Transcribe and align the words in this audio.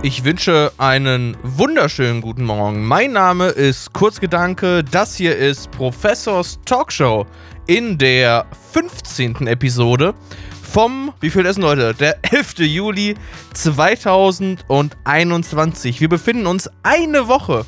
Ich 0.00 0.22
wünsche 0.22 0.70
einen 0.78 1.36
wunderschönen 1.42 2.20
guten 2.20 2.44
Morgen. 2.44 2.86
Mein 2.86 3.10
Name 3.10 3.48
ist 3.48 3.92
Kurzgedanke. 3.92 4.84
Das 4.84 5.16
hier 5.16 5.36
ist 5.36 5.72
Professors 5.72 6.60
Talkshow 6.64 7.26
in 7.66 7.98
der 7.98 8.46
15. 8.72 9.48
Episode 9.48 10.14
vom, 10.62 11.12
wie 11.20 11.30
viel 11.30 11.46
ist 11.46 11.60
denn? 11.60 11.96
Der 11.98 12.16
11. 12.32 12.60
Juli 12.60 13.16
2021. 13.54 16.00
Wir 16.00 16.08
befinden 16.08 16.46
uns 16.46 16.70
eine 16.84 17.26
Woche 17.26 17.66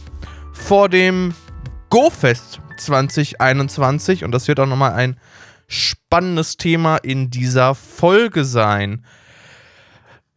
vor 0.52 0.88
dem 0.88 1.34
GoFest 1.88 2.60
2021 2.76 4.22
und 4.22 4.30
das 4.30 4.46
wird 4.46 4.60
auch 4.60 4.66
nochmal 4.66 4.92
ein 4.92 5.18
spannendes 5.66 6.56
Thema 6.56 6.98
in 6.98 7.30
dieser 7.30 7.74
Folge 7.74 8.44
sein. 8.44 9.04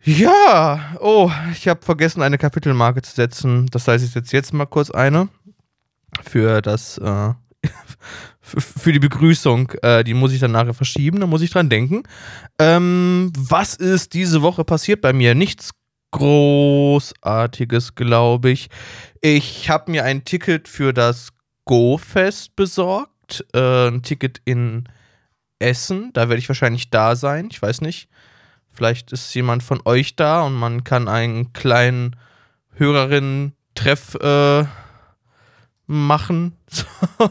Ja, 0.05 0.97
oh, 0.99 1.31
ich 1.53 1.67
habe 1.69 1.81
vergessen, 1.81 2.21
eine 2.21 2.37
Kapitelmarke 2.37 3.01
zu 3.01 3.15
setzen. 3.15 3.67
Das 3.67 3.87
heißt, 3.87 4.03
ich 4.03 4.11
setze 4.11 4.35
jetzt 4.35 4.53
mal 4.53 4.65
kurz 4.65 4.91
eine 4.91 5.29
für 6.21 6.61
das, 6.61 6.97
äh, 6.97 7.33
für 8.41 8.91
die 8.91 8.99
Begrüßung. 8.99 9.71
Äh, 9.81 10.03
die 10.03 10.13
muss 10.13 10.33
ich 10.33 10.41
dann 10.41 10.51
nachher 10.51 10.73
verschieben, 10.73 11.21
da 11.21 11.27
muss 11.27 11.41
ich 11.41 11.51
dran 11.51 11.69
denken. 11.69 12.03
Ähm, 12.59 13.31
was 13.37 13.75
ist 13.75 14.13
diese 14.13 14.41
Woche 14.41 14.65
passiert 14.65 14.99
bei 14.99 15.13
mir? 15.13 15.35
Nichts 15.35 15.71
Großartiges, 16.11 17.95
glaube 17.95 18.51
ich. 18.51 18.69
Ich 19.21 19.69
habe 19.69 19.89
mir 19.89 20.03
ein 20.03 20.25
Ticket 20.25 20.67
für 20.67 20.93
das 20.93 21.29
Go-Fest 21.63 22.57
besorgt. 22.57 23.45
Äh, 23.53 23.87
ein 23.87 24.03
Ticket 24.03 24.41
in 24.43 24.83
Essen. 25.59 26.11
Da 26.11 26.27
werde 26.27 26.39
ich 26.39 26.49
wahrscheinlich 26.49 26.89
da 26.89 27.15
sein. 27.15 27.47
Ich 27.49 27.61
weiß 27.61 27.79
nicht. 27.79 28.09
Vielleicht 28.73 29.11
ist 29.11 29.33
jemand 29.35 29.63
von 29.63 29.81
euch 29.85 30.15
da 30.15 30.41
und 30.41 30.53
man 30.53 30.83
kann 30.83 31.07
einen 31.07 31.53
kleinen 31.53 32.15
Hörerinnen-Treff 32.75 34.15
äh, 34.15 34.65
machen. 35.85 36.57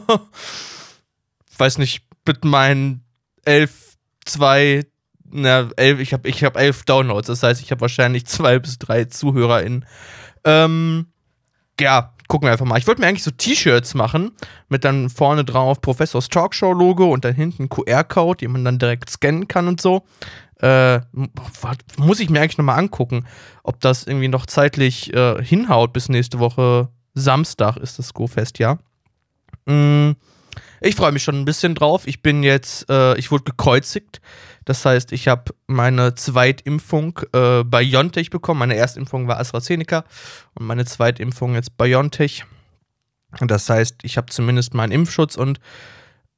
Weiß 1.57 1.77
nicht, 1.77 2.05
mit 2.25 2.45
meinen 2.45 3.03
elf, 3.45 3.97
zwei, 4.25 4.85
na, 5.29 5.69
elf, 5.75 5.99
ich 5.99 6.13
habe 6.13 6.29
ich 6.29 6.43
hab 6.43 6.57
elf 6.57 6.83
Downloads, 6.83 7.27
das 7.27 7.43
heißt, 7.43 7.61
ich 7.61 7.71
habe 7.71 7.81
wahrscheinlich 7.81 8.25
zwei 8.25 8.59
bis 8.59 8.79
drei 8.79 9.05
ZuhörerInnen. 9.05 9.85
Ähm, 10.45 11.07
ja, 11.79 12.13
gucken 12.27 12.47
wir 12.47 12.51
einfach 12.51 12.65
mal. 12.65 12.77
Ich 12.77 12.87
wollte 12.87 13.01
mir 13.01 13.07
eigentlich 13.07 13.23
so 13.23 13.31
T-Shirts 13.31 13.93
machen, 13.93 14.31
mit 14.69 14.83
dann 14.83 15.09
vorne 15.09 15.43
drauf 15.43 15.81
Professors 15.81 16.29
Talkshow-Logo 16.29 17.11
und 17.11 17.25
dann 17.25 17.35
hinten 17.35 17.69
QR-Code, 17.69 18.37
den 18.37 18.51
man 18.51 18.65
dann 18.65 18.79
direkt 18.79 19.09
scannen 19.09 19.47
kann 19.47 19.67
und 19.67 19.81
so. 19.81 20.03
Äh, 20.63 21.01
muss 21.97 22.21
ich 22.21 22.29
mir 22.29 22.39
eigentlich 22.39 22.57
nochmal 22.57 22.79
angucken, 22.79 23.25
ob 23.63 23.81
das 23.81 24.07
irgendwie 24.07 24.29
noch 24.29 24.45
zeitlich 24.45 25.13
äh, 25.13 25.43
hinhaut 25.43 25.91
bis 25.91 26.07
nächste 26.07 26.39
Woche 26.39 26.87
Samstag 27.13 27.75
ist 27.75 27.99
das 27.99 28.13
Go-Fest, 28.13 28.59
ja. 28.59 28.77
Mm, 29.65 30.11
ich 30.79 30.95
freue 30.95 31.11
mich 31.11 31.21
schon 31.21 31.35
ein 31.35 31.43
bisschen 31.43 31.75
drauf. 31.75 32.07
Ich 32.07 32.21
bin 32.21 32.43
jetzt, 32.43 32.89
äh, 32.89 33.17
ich 33.17 33.29
wurde 33.29 33.43
gekreuzigt. 33.43 34.21
Das 34.63 34.85
heißt, 34.85 35.11
ich 35.11 35.27
habe 35.27 35.53
meine 35.67 36.15
Zweitimpfung 36.15 37.19
äh, 37.33 37.65
BioNTech 37.65 38.29
bekommen. 38.29 38.59
Meine 38.59 38.77
Erstimpfung 38.77 39.27
war 39.27 39.39
AstraZeneca 39.39 40.05
und 40.53 40.65
meine 40.65 40.85
Zweitimpfung 40.85 41.55
jetzt 41.55 41.77
BioNTech. 41.77 42.45
Das 43.41 43.69
heißt, 43.69 43.97
ich 44.03 44.15
habe 44.15 44.27
zumindest 44.27 44.73
meinen 44.73 44.93
Impfschutz 44.93 45.35
und 45.35 45.59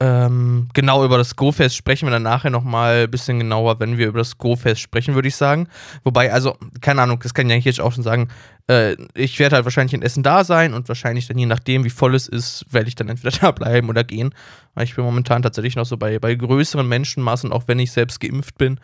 ähm, 0.01 0.67
genau 0.73 1.05
über 1.05 1.17
das 1.17 1.37
Go-Fest 1.37 1.75
sprechen 1.75 2.05
wir 2.05 2.11
dann 2.11 2.23
nachher 2.23 2.49
nochmal 2.49 3.03
ein 3.03 3.11
bisschen 3.11 3.39
genauer, 3.39 3.79
wenn 3.79 3.97
wir 3.97 4.07
über 4.07 4.19
das 4.19 4.37
Go-Fest 4.37 4.81
sprechen, 4.81 5.15
würde 5.15 5.29
ich 5.29 5.37
sagen. 5.37 5.69
Wobei, 6.03 6.33
also, 6.33 6.57
keine 6.81 7.01
Ahnung, 7.01 7.19
das 7.23 7.33
kann 7.33 7.47
ich 7.47 7.53
eigentlich 7.53 7.65
jetzt 7.65 7.79
auch 7.79 7.93
schon 7.93 8.03
sagen. 8.03 8.27
Äh, 8.67 8.97
ich 9.13 9.39
werde 9.39 9.55
halt 9.55 9.63
wahrscheinlich 9.65 9.93
in 9.93 10.01
Essen 10.01 10.21
da 10.21 10.43
sein 10.43 10.73
und 10.73 10.89
wahrscheinlich 10.89 11.27
dann 11.27 11.37
je 11.37 11.45
nachdem, 11.45 11.85
wie 11.85 11.89
voll 11.89 12.13
es 12.13 12.27
ist, 12.27 12.65
werde 12.71 12.89
ich 12.89 12.95
dann 12.95 13.07
entweder 13.07 13.37
da 13.41 13.51
bleiben 13.51 13.87
oder 13.87 14.03
gehen. 14.03 14.35
Weil 14.73 14.83
ich 14.83 14.95
bin 14.95 15.05
momentan 15.05 15.41
tatsächlich 15.41 15.77
noch 15.77 15.85
so 15.85 15.95
bei, 15.95 16.19
bei 16.19 16.35
größeren 16.35 16.87
Menschenmassen, 16.87 17.53
auch 17.53 17.63
wenn 17.67 17.79
ich 17.79 17.93
selbst 17.93 18.19
geimpft 18.19 18.57
bin. 18.57 18.81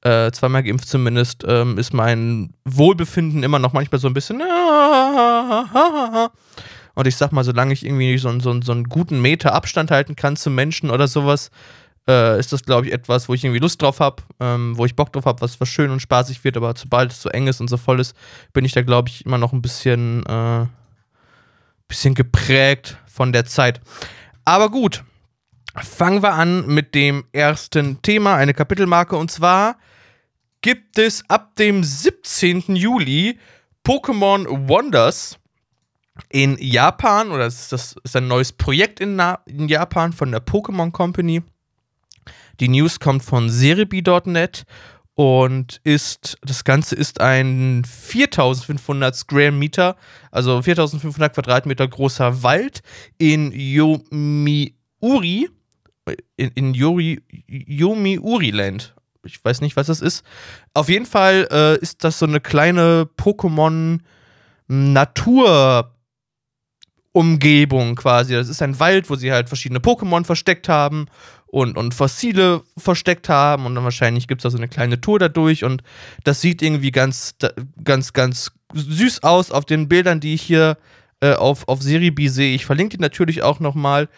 Äh, 0.00 0.30
zweimal 0.32 0.62
geimpft 0.62 0.88
zumindest, 0.88 1.44
ähm, 1.46 1.76
ist 1.78 1.92
mein 1.92 2.54
Wohlbefinden 2.64 3.42
immer 3.42 3.58
noch 3.58 3.74
manchmal 3.74 4.00
so 4.00 4.08
ein 4.08 4.14
bisschen. 4.14 4.40
Und 6.94 7.06
ich 7.06 7.16
sag 7.16 7.32
mal, 7.32 7.44
solange 7.44 7.72
ich 7.72 7.84
irgendwie 7.84 8.16
so, 8.18 8.38
so, 8.40 8.60
so 8.60 8.72
einen 8.72 8.84
guten 8.84 9.20
Meter 9.20 9.52
Abstand 9.52 9.90
halten 9.90 10.16
kann 10.16 10.36
zu 10.36 10.50
Menschen 10.50 10.90
oder 10.90 11.08
sowas, 11.08 11.50
äh, 12.08 12.38
ist 12.38 12.52
das, 12.52 12.62
glaube 12.62 12.86
ich, 12.86 12.92
etwas, 12.92 13.28
wo 13.28 13.34
ich 13.34 13.44
irgendwie 13.44 13.60
Lust 13.60 13.80
drauf 13.80 14.00
habe, 14.00 14.22
ähm, 14.40 14.76
wo 14.76 14.84
ich 14.84 14.96
Bock 14.96 15.12
drauf 15.12 15.24
habe, 15.24 15.40
was, 15.40 15.60
was 15.60 15.68
schön 15.68 15.90
und 15.90 16.00
spaßig 16.00 16.44
wird, 16.44 16.56
aber 16.56 16.74
sobald 16.76 17.12
es 17.12 17.22
so 17.22 17.28
eng 17.30 17.46
ist 17.46 17.60
und 17.60 17.68
so 17.68 17.76
voll 17.76 18.00
ist, 18.00 18.14
bin 18.52 18.64
ich 18.64 18.72
da, 18.72 18.82
glaube 18.82 19.08
ich, 19.08 19.24
immer 19.24 19.38
noch 19.38 19.52
ein 19.52 19.62
bisschen, 19.62 20.24
äh, 20.26 20.66
bisschen 21.88 22.14
geprägt 22.14 22.98
von 23.06 23.32
der 23.32 23.46
Zeit. 23.46 23.80
Aber 24.44 24.70
gut, 24.70 25.02
fangen 25.82 26.22
wir 26.22 26.34
an 26.34 26.66
mit 26.66 26.94
dem 26.94 27.24
ersten 27.32 28.02
Thema, 28.02 28.36
eine 28.36 28.54
Kapitelmarke, 28.54 29.16
und 29.16 29.30
zwar 29.30 29.76
gibt 30.60 30.98
es 30.98 31.28
ab 31.28 31.56
dem 31.56 31.84
17. 31.84 32.76
Juli 32.76 33.38
Pokémon 33.86 34.68
Wonders 34.68 35.38
in 36.28 36.56
Japan, 36.60 37.30
oder 37.30 37.44
das 37.44 37.62
ist, 37.62 37.72
das 37.72 37.96
ist 38.04 38.16
ein 38.16 38.28
neues 38.28 38.52
Projekt 38.52 39.00
in, 39.00 39.20
in 39.46 39.68
Japan 39.68 40.12
von 40.12 40.30
der 40.30 40.44
Pokémon 40.44 40.92
Company. 40.92 41.42
Die 42.60 42.68
News 42.68 43.00
kommt 43.00 43.24
von 43.24 43.50
Cerebi.net 43.50 44.64
und 45.14 45.80
ist, 45.84 46.36
das 46.42 46.64
Ganze 46.64 46.94
ist 46.96 47.20
ein 47.20 47.84
4500 47.84 49.14
Square 49.14 49.52
Meter, 49.52 49.96
also 50.30 50.60
4500 50.62 51.34
Quadratmeter 51.34 51.86
großer 51.86 52.42
Wald 52.42 52.82
in 53.18 53.52
Yomiuri, 53.52 55.48
in, 56.36 56.50
in 56.54 56.74
Yori, 56.74 57.22
Yomiuri-Land. 57.48 58.94
Ich 59.24 59.42
weiß 59.42 59.62
nicht, 59.62 59.76
was 59.76 59.86
das 59.86 60.00
ist. 60.00 60.24
Auf 60.74 60.88
jeden 60.88 61.06
Fall 61.06 61.48
äh, 61.50 61.78
ist 61.78 62.04
das 62.04 62.18
so 62.18 62.26
eine 62.26 62.40
kleine 62.40 63.08
Pokémon 63.16 64.00
Natur 64.66 65.93
Umgebung 67.14 67.94
quasi. 67.94 68.34
Das 68.34 68.48
ist 68.48 68.60
ein 68.60 68.80
Wald, 68.80 69.08
wo 69.08 69.14
sie 69.14 69.32
halt 69.32 69.48
verschiedene 69.48 69.78
Pokémon 69.78 70.24
versteckt 70.24 70.68
haben 70.68 71.06
und, 71.46 71.78
und 71.78 71.94
Fossile 71.94 72.62
versteckt 72.76 73.28
haben 73.28 73.66
und 73.66 73.76
dann 73.76 73.84
wahrscheinlich 73.84 74.26
gibt 74.26 74.40
es 74.40 74.42
da 74.42 74.50
so 74.50 74.58
eine 74.58 74.66
kleine 74.66 75.00
Tour 75.00 75.20
dadurch 75.20 75.62
und 75.62 75.84
das 76.24 76.40
sieht 76.40 76.60
irgendwie 76.60 76.90
ganz, 76.90 77.36
ganz, 77.84 78.12
ganz 78.12 78.50
süß 78.74 79.22
aus 79.22 79.52
auf 79.52 79.64
den 79.64 79.88
Bildern, 79.88 80.18
die 80.18 80.34
ich 80.34 80.42
hier 80.42 80.76
äh, 81.20 81.34
auf, 81.34 81.68
auf 81.68 81.80
Seribi 81.80 82.28
sehe. 82.28 82.52
Ich 82.52 82.66
verlinke 82.66 82.96
die 82.96 83.02
natürlich 83.02 83.44
auch 83.44 83.60
nochmal. 83.60 84.08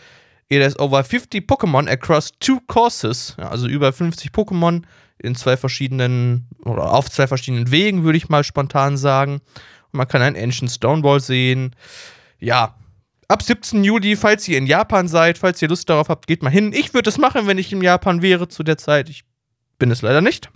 It 0.48 0.62
has 0.62 0.78
over 0.78 1.04
50 1.04 1.46
Pokémon 1.46 1.90
across 1.90 2.32
two 2.40 2.60
courses, 2.66 3.36
also 3.36 3.66
über 3.68 3.92
50 3.92 4.30
Pokémon 4.30 4.84
in 5.18 5.34
zwei 5.34 5.58
verschiedenen 5.58 6.48
oder 6.64 6.94
auf 6.94 7.10
zwei 7.10 7.26
verschiedenen 7.26 7.70
Wegen, 7.70 8.04
würde 8.04 8.16
ich 8.16 8.30
mal 8.30 8.44
spontan 8.44 8.96
sagen. 8.96 9.40
Und 9.92 9.98
man 9.98 10.08
kann 10.08 10.22
einen 10.22 10.36
Ancient 10.36 10.70
Stonewall 10.70 11.20
sehen. 11.20 11.76
Ja, 12.38 12.74
ab 13.28 13.42
17. 13.42 13.84
Juli, 13.84 14.16
falls 14.16 14.46
ihr 14.48 14.58
in 14.58 14.66
Japan 14.66 15.08
seid, 15.08 15.38
falls 15.38 15.60
ihr 15.62 15.68
Lust 15.68 15.88
darauf 15.88 16.08
habt, 16.08 16.26
geht 16.26 16.42
mal 16.42 16.50
hin. 16.50 16.72
Ich 16.72 16.94
würde 16.94 17.10
es 17.10 17.18
machen, 17.18 17.46
wenn 17.46 17.58
ich 17.58 17.72
in 17.72 17.82
Japan 17.82 18.22
wäre 18.22 18.48
zu 18.48 18.62
der 18.62 18.78
Zeit. 18.78 19.08
Ich 19.08 19.24
bin 19.78 19.90
es 19.90 20.02
leider 20.02 20.20
nicht. 20.20 20.50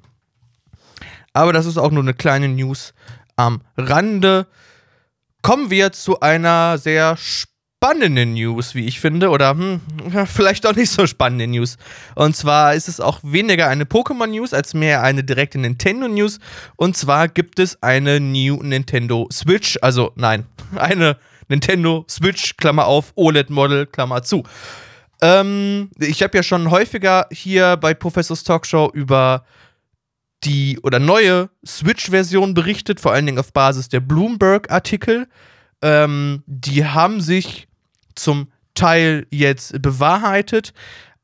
Aber 1.33 1.53
das 1.53 1.67
ist 1.67 1.79
auch 1.79 1.91
nur 1.91 2.03
eine 2.03 2.15
kleine 2.15 2.49
News 2.49 2.95
am 3.37 3.63
Rande. 3.77 4.47
Kommen 5.43 5.71
wir 5.71 5.93
zu 5.93 6.21
einer 6.21 6.77
sehr 6.79 7.17
spannenden 7.17 8.35
News, 8.35 8.75
wie 8.75 8.85
ich 8.85 9.01
finde, 9.01 9.31
oder 9.31 9.51
hm, 9.51 9.81
vielleicht 10.27 10.67
auch 10.67 10.75
nicht 10.75 10.91
so 10.91 11.07
spannende 11.07 11.47
News. 11.47 11.79
Und 12.15 12.37
zwar 12.37 12.75
ist 12.75 12.89
es 12.89 13.01
auch 13.01 13.21
weniger 13.23 13.69
eine 13.69 13.85
Pokémon-News 13.85 14.53
als 14.53 14.75
mehr 14.75 15.03
eine 15.03 15.25
direkte 15.25 15.59
Nintendo-News. 15.59 16.41
Und 16.77 16.97
zwar 16.97 17.29
gibt 17.29 17.59
es 17.59 17.83
eine 17.83 18.21
New 18.21 18.63
Nintendo 18.63 19.29
Switch, 19.33 19.79
also 19.81 20.13
nein, 20.17 20.45
eine 20.77 21.17
Nintendo 21.51 22.07
Switch, 22.09 22.57
Klammer 22.57 22.87
auf, 22.87 23.13
OLED-Model, 23.17 23.87
Klammer 23.87 24.23
zu. 24.23 24.45
Ähm, 25.21 25.91
ich 25.99 26.23
habe 26.23 26.39
ja 26.39 26.43
schon 26.43 26.71
häufiger 26.71 27.27
hier 27.31 27.77
bei 27.77 27.93
Professors 27.93 28.45
Talkshow 28.45 28.91
über 28.95 29.45
die 30.45 30.79
oder 30.83 30.99
neue 30.99 31.51
Switch-Version 31.67 32.55
berichtet, 32.55 33.01
vor 33.01 33.13
allen 33.13 33.27
Dingen 33.27 33.39
auf 33.39 33.53
Basis 33.53 33.89
der 33.89 34.01
Bloomberg-Artikel. 34.01 35.29
Ähm, 35.83 36.43
die 36.47 36.87
haben 36.87 37.21
sich 37.21 37.69
zum 38.15 38.51
Teil 38.75 39.27
jetzt 39.31 39.83
bewahrheitet. 39.83 40.73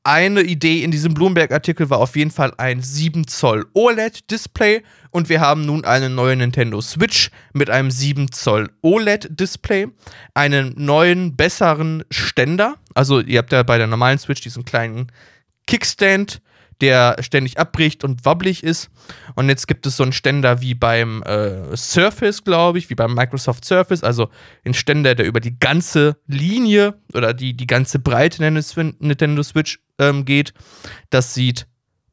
Eine 0.06 0.43
Idee 0.43 0.85
in 0.85 0.93
diesem 0.93 1.14
Bloomberg-Artikel 1.14 1.91
war 1.91 1.99
auf 1.99 2.14
jeden 2.14 2.31
Fall 2.31 2.53
ein 2.58 2.81
7 2.81 3.26
Zoll 3.26 3.67
OLED-Display 3.75 4.85
und 5.11 5.29
wir 5.29 5.41
haben 5.41 5.62
nun 5.62 5.85
eine 5.85 6.08
neue 6.08 6.37
Nintendo 6.37 6.81
Switch 6.81 7.32
mit 7.53 7.70
einem 7.70 7.91
7 7.91 8.31
Zoll 8.31 8.70
OLED-Display, 8.82 9.88
einen 10.32 10.75
neuen, 10.76 11.35
besseren 11.35 12.05
Ständer. 12.08 12.76
Also 12.94 13.19
ihr 13.19 13.38
habt 13.38 13.50
ja 13.50 13.64
bei 13.64 13.79
der 13.79 13.88
normalen 13.88 14.20
Switch 14.20 14.43
diesen 14.43 14.64
kleinen 14.64 15.11
Kickstand, 15.67 16.41
der 16.81 17.17
ständig 17.20 17.58
abbricht 17.58 18.05
und 18.05 18.25
wabbelig 18.25 18.62
ist. 18.62 18.90
Und 19.34 19.49
jetzt 19.49 19.67
gibt 19.67 19.87
es 19.87 19.96
so 19.96 20.02
einen 20.02 20.12
Ständer 20.12 20.61
wie 20.61 20.75
beim 20.75 21.23
äh, 21.23 21.76
Surface, 21.76 22.44
glaube 22.44 22.78
ich, 22.78 22.90
wie 22.90 22.94
beim 22.94 23.14
Microsoft 23.14 23.64
Surface, 23.64 24.02
also 24.02 24.28
ein 24.64 24.75
Ständer, 24.75 25.14
der 25.14 25.26
über 25.26 25.40
die 25.40 25.58
ganze 25.58 26.17
Linie 26.26 26.94
oder 27.14 27.32
die, 27.32 27.56
die 27.56 27.67
ganze 27.67 27.99
Breite 27.99 28.43
Nintendo 28.43 29.43
Switch 29.43 29.81
ähm, 29.99 30.25
geht. 30.25 30.52
Das 31.11 31.34
sieht 31.34 31.67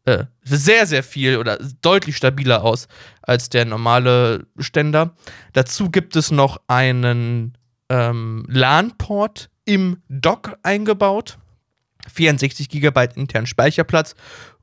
äh, 0.06 0.26
sehr, 0.44 0.86
sehr 0.86 1.04
viel 1.04 1.38
oder 1.38 1.58
deutlich 1.82 2.18
stabiler 2.18 2.64
aus 2.64 2.88
als 3.22 3.50
der 3.50 3.66
normale 3.66 4.48
Ständer. 4.60 5.16
Dazu 5.54 5.90
gibt 5.90 6.16
es 6.16 6.32
noch 6.32 6.60
einen 6.68 7.58
ähm, 7.90 8.46
LAN-Port 8.50 9.50
im 9.66 10.02
Dock 10.10 10.58
eingebaut. 10.64 11.38
64 12.12 12.68
GB 12.68 13.08
internen 13.16 13.48
Speicherplatz 13.48 14.16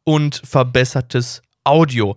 und 0.05 0.41
verbessertes 0.45 1.43
Audio. 1.65 2.15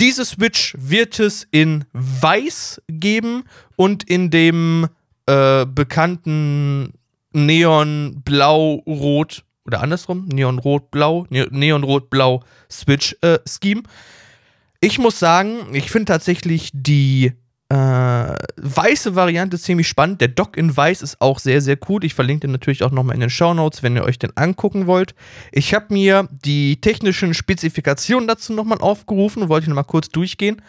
Diese 0.00 0.24
Switch 0.24 0.74
wird 0.78 1.20
es 1.20 1.46
in 1.50 1.84
weiß 1.92 2.80
geben 2.88 3.44
und 3.76 4.04
in 4.04 4.30
dem 4.30 4.88
äh, 5.26 5.66
bekannten 5.66 6.94
Neon-Blau-Rot 7.32 9.44
oder 9.64 9.82
andersrum, 9.82 10.26
Neon-Rot-Blau, 10.26 11.26
Neon-Rot-Blau 11.30 12.44
Switch-Scheme. 12.70 13.80
Äh, 13.80 13.88
ich 14.80 14.98
muss 14.98 15.18
sagen, 15.18 15.74
ich 15.74 15.90
finde 15.90 16.12
tatsächlich 16.12 16.70
die 16.72 17.32
äh, 17.68 18.36
weiße 18.56 19.16
Variante 19.16 19.58
ziemlich 19.58 19.88
spannend. 19.88 20.20
Der 20.20 20.28
Dock 20.28 20.56
in 20.56 20.76
weiß 20.76 21.02
ist 21.02 21.20
auch 21.20 21.40
sehr, 21.40 21.60
sehr 21.60 21.76
cool. 21.88 22.04
Ich 22.04 22.14
verlinke 22.14 22.42
den 22.42 22.52
natürlich 22.52 22.84
auch 22.84 22.92
nochmal 22.92 23.14
in 23.14 23.20
den 23.20 23.30
Show 23.30 23.54
Notes, 23.54 23.82
wenn 23.82 23.96
ihr 23.96 24.04
euch 24.04 24.20
den 24.20 24.36
angucken 24.36 24.86
wollt. 24.86 25.16
Ich 25.50 25.74
habe 25.74 25.86
mir 25.92 26.28
die 26.30 26.80
technischen 26.80 27.34
Spezifikationen 27.34 28.28
dazu 28.28 28.52
nochmal 28.52 28.78
aufgerufen, 28.78 29.48
wollte 29.48 29.64
ich 29.64 29.68
nochmal 29.68 29.84
kurz 29.84 30.10
durchgehen. 30.10 30.62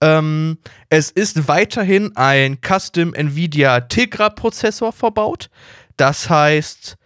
Ähm, 0.00 0.58
es 0.88 1.12
ist 1.12 1.46
weiterhin 1.46 2.16
ein 2.16 2.58
Custom 2.60 3.14
Nvidia 3.14 3.82
Tegra 3.82 4.30
Prozessor 4.30 4.92
verbaut. 4.92 5.50
Das 5.96 6.30
heißt, 6.30 6.96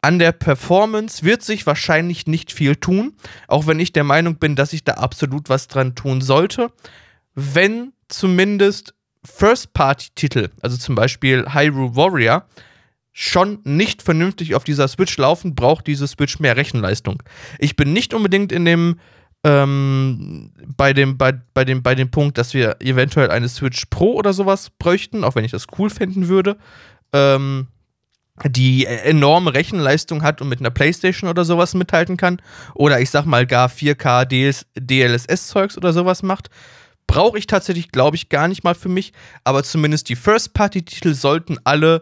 an 0.00 0.20
der 0.20 0.32
Performance 0.32 1.24
wird 1.24 1.42
sich 1.42 1.66
wahrscheinlich 1.66 2.28
nicht 2.28 2.52
viel 2.52 2.76
tun, 2.76 3.14
auch 3.48 3.66
wenn 3.66 3.80
ich 3.80 3.92
der 3.92 4.04
Meinung 4.04 4.36
bin, 4.36 4.54
dass 4.54 4.72
ich 4.72 4.84
da 4.84 4.94
absolut 4.94 5.48
was 5.48 5.66
dran 5.66 5.96
tun 5.96 6.20
sollte. 6.20 6.70
Wenn 7.34 7.92
zumindest 8.12 8.94
First-Party-Titel, 9.24 10.50
also 10.60 10.76
zum 10.76 10.94
Beispiel 10.94 11.46
Hyrule 11.52 11.96
Warrior, 11.96 12.46
schon 13.12 13.60
nicht 13.64 14.02
vernünftig 14.02 14.54
auf 14.54 14.64
dieser 14.64 14.88
Switch 14.88 15.16
laufen, 15.18 15.54
braucht 15.54 15.86
diese 15.86 16.08
Switch 16.08 16.40
mehr 16.40 16.56
Rechenleistung. 16.56 17.22
Ich 17.58 17.76
bin 17.76 17.92
nicht 17.92 18.14
unbedingt 18.14 18.52
in 18.52 18.64
dem 18.64 18.98
ähm, 19.44 20.52
bei 20.76 20.92
dem, 20.92 21.18
bei, 21.18 21.32
bei, 21.32 21.64
dem, 21.64 21.82
bei 21.82 21.94
dem 21.94 22.10
Punkt, 22.10 22.38
dass 22.38 22.54
wir 22.54 22.76
eventuell 22.80 23.30
eine 23.30 23.48
Switch 23.48 23.86
Pro 23.90 24.12
oder 24.14 24.32
sowas 24.32 24.70
bräuchten, 24.70 25.24
auch 25.24 25.34
wenn 25.34 25.44
ich 25.44 25.50
das 25.50 25.66
cool 25.78 25.90
finden 25.90 26.28
würde, 26.28 26.56
ähm, 27.12 27.66
die 28.46 28.86
enorme 28.86 29.52
Rechenleistung 29.52 30.22
hat 30.22 30.40
und 30.40 30.48
mit 30.48 30.60
einer 30.60 30.70
Playstation 30.70 31.28
oder 31.28 31.44
sowas 31.44 31.74
mithalten 31.74 32.16
kann. 32.16 32.40
Oder 32.74 33.00
ich 33.00 33.10
sag 33.10 33.26
mal 33.26 33.46
gar 33.46 33.68
4K 33.68 34.24
DLSS-Zeugs 34.76 35.76
oder 35.76 35.92
sowas 35.92 36.22
macht. 36.22 36.48
Brauche 37.12 37.38
ich 37.38 37.46
tatsächlich, 37.46 37.92
glaube 37.92 38.16
ich, 38.16 38.30
gar 38.30 38.48
nicht 38.48 38.64
mal 38.64 38.74
für 38.74 38.88
mich. 38.88 39.12
Aber 39.44 39.62
zumindest 39.64 40.08
die 40.08 40.16
First-Party-Titel 40.16 41.12
sollten 41.12 41.58
alle 41.64 42.00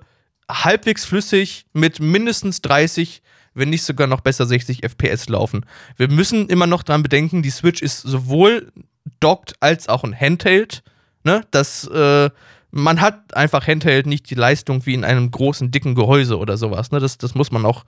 halbwegs 0.49 1.05
flüssig 1.05 1.67
mit 1.73 1.99
mindestens 1.99 2.63
30, 2.63 3.21
wenn 3.53 3.71
nicht 3.71 3.83
sogar 3.83 4.07
noch 4.07 4.21
besser 4.21 4.47
60 4.47 4.85
FPS 4.85 5.29
laufen. 5.29 5.67
Wir 5.97 6.09
müssen 6.09 6.49
immer 6.49 6.69
noch 6.69 6.85
dran 6.85 7.03
bedenken, 7.03 7.43
die 7.43 7.51
Switch 7.51 7.83
ist 7.83 8.03
sowohl 8.03 8.71
dockt 9.19 9.55
als 9.59 9.89
auch 9.89 10.05
ein 10.05 10.15
Handheld. 10.15 10.85
Ne? 11.25 11.45
Das, 11.51 11.89
äh, 11.89 12.31
man 12.71 13.01
hat 13.01 13.35
einfach 13.35 13.67
Handheld 13.67 14.07
nicht 14.07 14.31
die 14.31 14.37
Leistung 14.37 14.87
wie 14.87 14.95
in 14.95 15.05
einem 15.05 15.33
großen, 15.33 15.73
dicken 15.73 15.97
Gehäuse 15.97 16.39
oder 16.39 16.57
sowas. 16.57 16.93
Ne? 16.93 17.01
Das, 17.01 17.19
das 17.19 17.35
muss 17.35 17.51
man 17.51 17.67
auch 17.67 17.85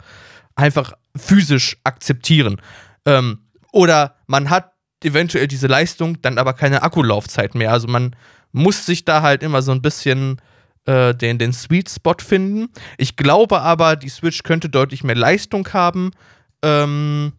einfach 0.56 0.94
physisch 1.16 1.76
akzeptieren. 1.84 2.60
Ähm, 3.06 3.38
oder 3.70 4.16
man 4.26 4.50
hat 4.50 4.71
eventuell 5.04 5.48
diese 5.48 5.66
Leistung, 5.66 6.20
dann 6.22 6.38
aber 6.38 6.52
keine 6.52 6.82
Akkulaufzeit 6.82 7.54
mehr. 7.54 7.72
Also 7.72 7.88
man 7.88 8.16
muss 8.52 8.86
sich 8.86 9.04
da 9.04 9.22
halt 9.22 9.42
immer 9.42 9.62
so 9.62 9.72
ein 9.72 9.82
bisschen 9.82 10.40
äh, 10.86 11.14
den, 11.14 11.38
den 11.38 11.52
Sweet 11.52 11.90
Spot 11.90 12.16
finden. 12.18 12.68
Ich 12.98 13.16
glaube 13.16 13.60
aber, 13.60 13.96
die 13.96 14.08
Switch 14.08 14.42
könnte 14.42 14.68
deutlich 14.68 15.04
mehr 15.04 15.16
Leistung 15.16 15.68
haben. 15.72 16.10
Ähm, 16.62 17.32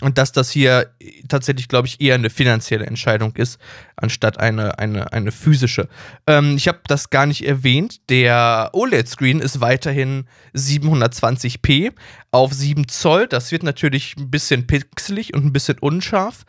und 0.00 0.16
dass 0.16 0.30
das 0.30 0.50
hier 0.50 0.92
tatsächlich, 1.28 1.66
glaube 1.66 1.88
ich, 1.88 2.00
eher 2.00 2.14
eine 2.14 2.30
finanzielle 2.30 2.86
Entscheidung 2.86 3.34
ist, 3.34 3.58
anstatt 3.96 4.38
eine, 4.38 4.78
eine, 4.78 5.12
eine 5.12 5.32
physische. 5.32 5.88
Ähm, 6.26 6.56
ich 6.56 6.68
habe 6.68 6.80
das 6.86 7.10
gar 7.10 7.26
nicht 7.26 7.44
erwähnt. 7.44 8.08
Der 8.08 8.70
OLED-Screen 8.74 9.40
ist 9.40 9.60
weiterhin 9.60 10.26
720p 10.54 11.92
auf 12.30 12.52
7 12.52 12.86
Zoll. 12.86 13.26
Das 13.26 13.50
wird 13.50 13.64
natürlich 13.64 14.14
ein 14.16 14.30
bisschen 14.30 14.68
pixelig 14.68 15.34
und 15.34 15.44
ein 15.44 15.52
bisschen 15.52 15.78
unscharf. 15.80 16.44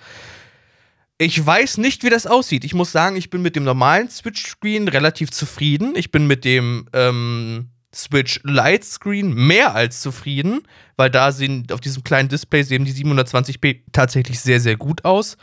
Ich 1.18 1.44
weiß 1.44 1.80
nicht, 1.80 2.04
wie 2.04 2.10
das 2.10 2.28
aussieht. 2.28 2.64
Ich 2.64 2.76
muss 2.76 2.92
sagen, 2.92 3.16
ich 3.16 3.32
bin 3.32 3.42
mit 3.42 3.56
dem 3.56 3.64
normalen 3.64 4.10
Switch-Screen 4.10 4.88
relativ 4.88 5.32
zufrieden. 5.32 5.94
Ich 5.96 6.12
bin 6.12 6.28
mit 6.28 6.46
dem 6.46 6.88
ähm, 6.94 7.72
Switch 7.94 8.40
Lightscreen 8.44 9.34
mehr 9.34 9.74
als 9.74 10.02
zufrieden, 10.02 10.62
weil 10.96 11.10
da 11.10 11.32
sehen 11.32 11.66
auf 11.72 11.82
diesem 11.82 12.04
kleinen 12.04 12.30
Display 12.30 12.64
sehen 12.64 12.86
die 12.86 12.94
720p 12.94 13.82
tatsächlich 13.92 14.40
sehr, 14.40 14.60
sehr 14.60 14.78
gut 14.78 15.06
aus. 15.06 15.38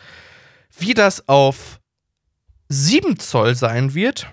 Wie 0.79 0.95
das 0.95 1.29
auf 1.29 1.81
7 2.69 3.19
Zoll 3.19 3.55
sein 3.55 3.95
wird, 3.95 4.29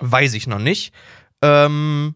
weiß 0.00 0.34
ich 0.34 0.46
noch 0.46 0.58
nicht. 0.58 0.92
Ähm, 1.42 2.14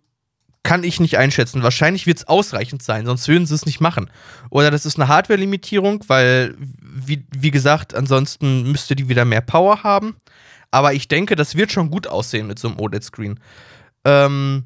kann 0.62 0.84
ich 0.84 1.00
nicht 1.00 1.18
einschätzen. 1.18 1.62
Wahrscheinlich 1.62 2.06
wird 2.06 2.18
es 2.18 2.28
ausreichend 2.28 2.82
sein, 2.82 3.06
sonst 3.06 3.26
würden 3.26 3.46
sie 3.46 3.54
es 3.54 3.66
nicht 3.66 3.80
machen. 3.80 4.10
Oder 4.50 4.70
das 4.70 4.86
ist 4.86 4.96
eine 4.96 5.08
Hardware-Limitierung, 5.08 6.04
weil, 6.06 6.54
wie, 6.58 7.26
wie 7.36 7.50
gesagt, 7.50 7.94
ansonsten 7.94 8.70
müsste 8.70 8.94
die 8.94 9.08
wieder 9.08 9.24
mehr 9.24 9.40
Power 9.40 9.82
haben. 9.82 10.16
Aber 10.70 10.94
ich 10.94 11.08
denke, 11.08 11.34
das 11.34 11.56
wird 11.56 11.72
schon 11.72 11.90
gut 11.90 12.06
aussehen 12.06 12.46
mit 12.46 12.58
so 12.58 12.68
einem 12.68 12.78
OLED-Screen. 12.78 13.40
Ähm, 14.04 14.64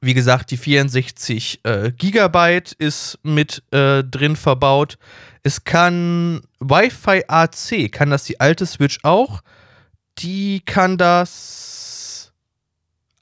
wie 0.00 0.14
gesagt, 0.14 0.50
die 0.50 0.56
64 0.56 1.60
äh, 1.64 1.92
Gigabyte 1.92 2.72
ist 2.72 3.18
mit 3.22 3.62
äh, 3.72 4.02
drin 4.04 4.36
verbaut. 4.36 4.98
Es 5.42 5.64
kann 5.64 6.42
Wi-Fi 6.60 7.24
AC, 7.28 7.90
kann 7.90 8.10
das 8.10 8.24
die 8.24 8.40
alte 8.40 8.66
Switch 8.66 8.98
auch? 9.02 9.42
Die 10.18 10.60
kann 10.60 10.98
das 10.98 12.32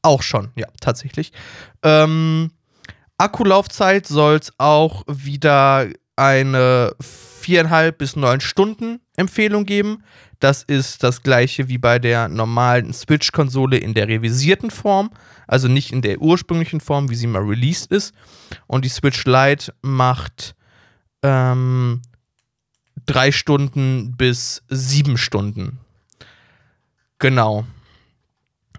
auch 0.02 0.22
schon, 0.22 0.50
ja, 0.56 0.66
tatsächlich. 0.80 1.32
Ähm, 1.82 2.50
Akkulaufzeit 3.18 4.06
soll 4.06 4.37
es 4.37 4.52
auch 4.58 5.04
wieder 5.08 5.88
eine 6.16 6.94
viereinhalb 7.00 7.98
bis 7.98 8.16
neun 8.16 8.40
Stunden 8.40 9.00
Empfehlung 9.16 9.64
geben. 9.64 10.04
Das 10.38 10.62
ist 10.62 11.02
das 11.02 11.23
gleiche 11.23 11.68
wie 11.68 11.78
bei 11.78 11.99
der 11.99 12.28
normalen 12.28 12.92
Switch-Konsole 12.92 13.76
in 13.76 13.95
der 13.95 14.07
revisierten 14.07 14.71
Form, 14.71 15.11
also 15.49 15.66
nicht 15.66 15.92
in 15.92 16.02
der 16.02 16.21
ursprünglichen 16.21 16.80
Form, 16.80 17.11
wie 17.11 17.16
sie 17.16 17.26
mal 17.26 17.42
released 17.42 17.90
ist. 17.90 18.14
Und 18.66 18.85
die 18.85 18.88
Switch 18.88 19.25
Lite 19.25 19.75
macht 19.83 20.54
ähm, 21.23 22.02
drei 23.07 23.33
Stunden 23.33 24.16
bis 24.16 24.62
sieben 24.68 25.18
Stunden. 25.18 25.80
Genau. 27.18 27.64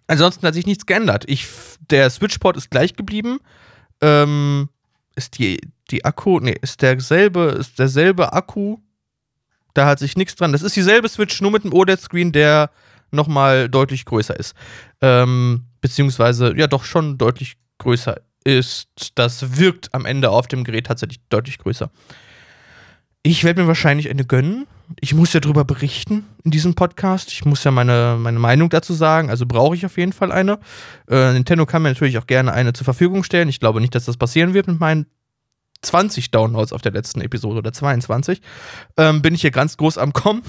Ansonsten 0.08 0.48
hat 0.48 0.54
sich 0.54 0.66
nichts 0.66 0.86
geändert. 0.86 1.25
Ich, 1.28 1.48
der 1.89 2.10
Switch-Port 2.10 2.56
ist 2.56 2.72
gleich 2.72 2.96
geblieben. 2.96 3.39
Ähm, 4.01 4.70
ist 5.16 5.38
die, 5.38 5.60
die 5.92 6.06
Akku, 6.06 6.39
nee, 6.39 6.56
ist 6.62 6.82
derselbe, 6.82 7.58
ist 7.60 7.78
derselbe 7.78 8.32
Akku 8.32 8.78
da 9.79 9.86
hat 9.86 10.00
sich 10.00 10.17
nichts 10.17 10.36
dran. 10.36 10.51
Das 10.51 10.62
ist 10.62 10.75
dieselbe 10.75 11.07
Switch, 11.07 11.39
nur 11.41 11.51
mit 11.51 11.63
einem 11.63 11.74
OLED-Screen, 11.74 12.33
der 12.33 12.69
nochmal 13.12 13.69
deutlich 13.69 14.03
größer 14.03 14.38
ist. 14.38 14.53
Ähm, 15.00 15.67
beziehungsweise, 15.79 16.53
ja, 16.57 16.67
doch 16.67 16.83
schon 16.83 17.17
deutlich 17.17 17.55
größer 17.77 18.17
ist. 18.43 18.89
Das 19.15 19.57
wirkt 19.57 19.93
am 19.93 20.05
Ende 20.05 20.31
auf 20.31 20.48
dem 20.48 20.65
Gerät 20.65 20.88
tatsächlich 20.88 21.21
deutlich 21.29 21.59
größer. 21.59 21.89
Ich 23.24 23.45
werde 23.45 23.62
mir 23.62 23.67
wahrscheinlich 23.69 24.09
eine 24.09 24.25
gönnen. 24.25 24.67
Ich 25.00 25.13
muss 25.13 25.31
ja 25.31 25.39
darüber 25.39 25.63
berichten 25.63 26.25
in 26.43 26.51
diesem 26.51 26.75
Podcast. 26.75 27.31
Ich 27.31 27.45
muss 27.45 27.63
ja 27.63 27.71
meine, 27.71 28.17
meine 28.19 28.39
Meinung 28.39 28.69
dazu 28.69 28.93
sagen. 28.93 29.29
Also 29.29 29.45
brauche 29.45 29.75
ich 29.75 29.86
auf 29.86 29.98
jeden 29.98 30.13
Fall 30.13 30.33
eine. 30.33 30.59
Äh, 31.09 31.31
Nintendo 31.33 31.65
kann 31.65 31.83
mir 31.83 31.89
natürlich 31.89 32.17
auch 32.17 32.27
gerne 32.27 32.51
eine 32.51 32.74
zur 32.74 32.83
Verfügung 32.83 33.24
stellen. 33.24 33.48
Ich 33.48 33.62
glaube 33.62 33.79
nicht, 33.79 33.95
dass 33.95 34.05
das 34.05 34.17
passieren 34.17 34.53
wird 34.53 34.67
mit 34.67 34.79
meinen 34.79 35.05
20 35.81 36.31
Downloads 36.31 36.74
auf 36.74 36.81
der 36.81 36.91
letzten 36.91 37.21
Episode 37.21 37.59
oder 37.59 37.74
22, 37.74 38.41
ähm, 38.98 39.21
bin 39.21 39.33
ich 39.33 39.41
hier 39.41 39.51
ganz 39.51 39.77
groß 39.77 39.98
am 39.98 40.13
Kommen. 40.13 40.43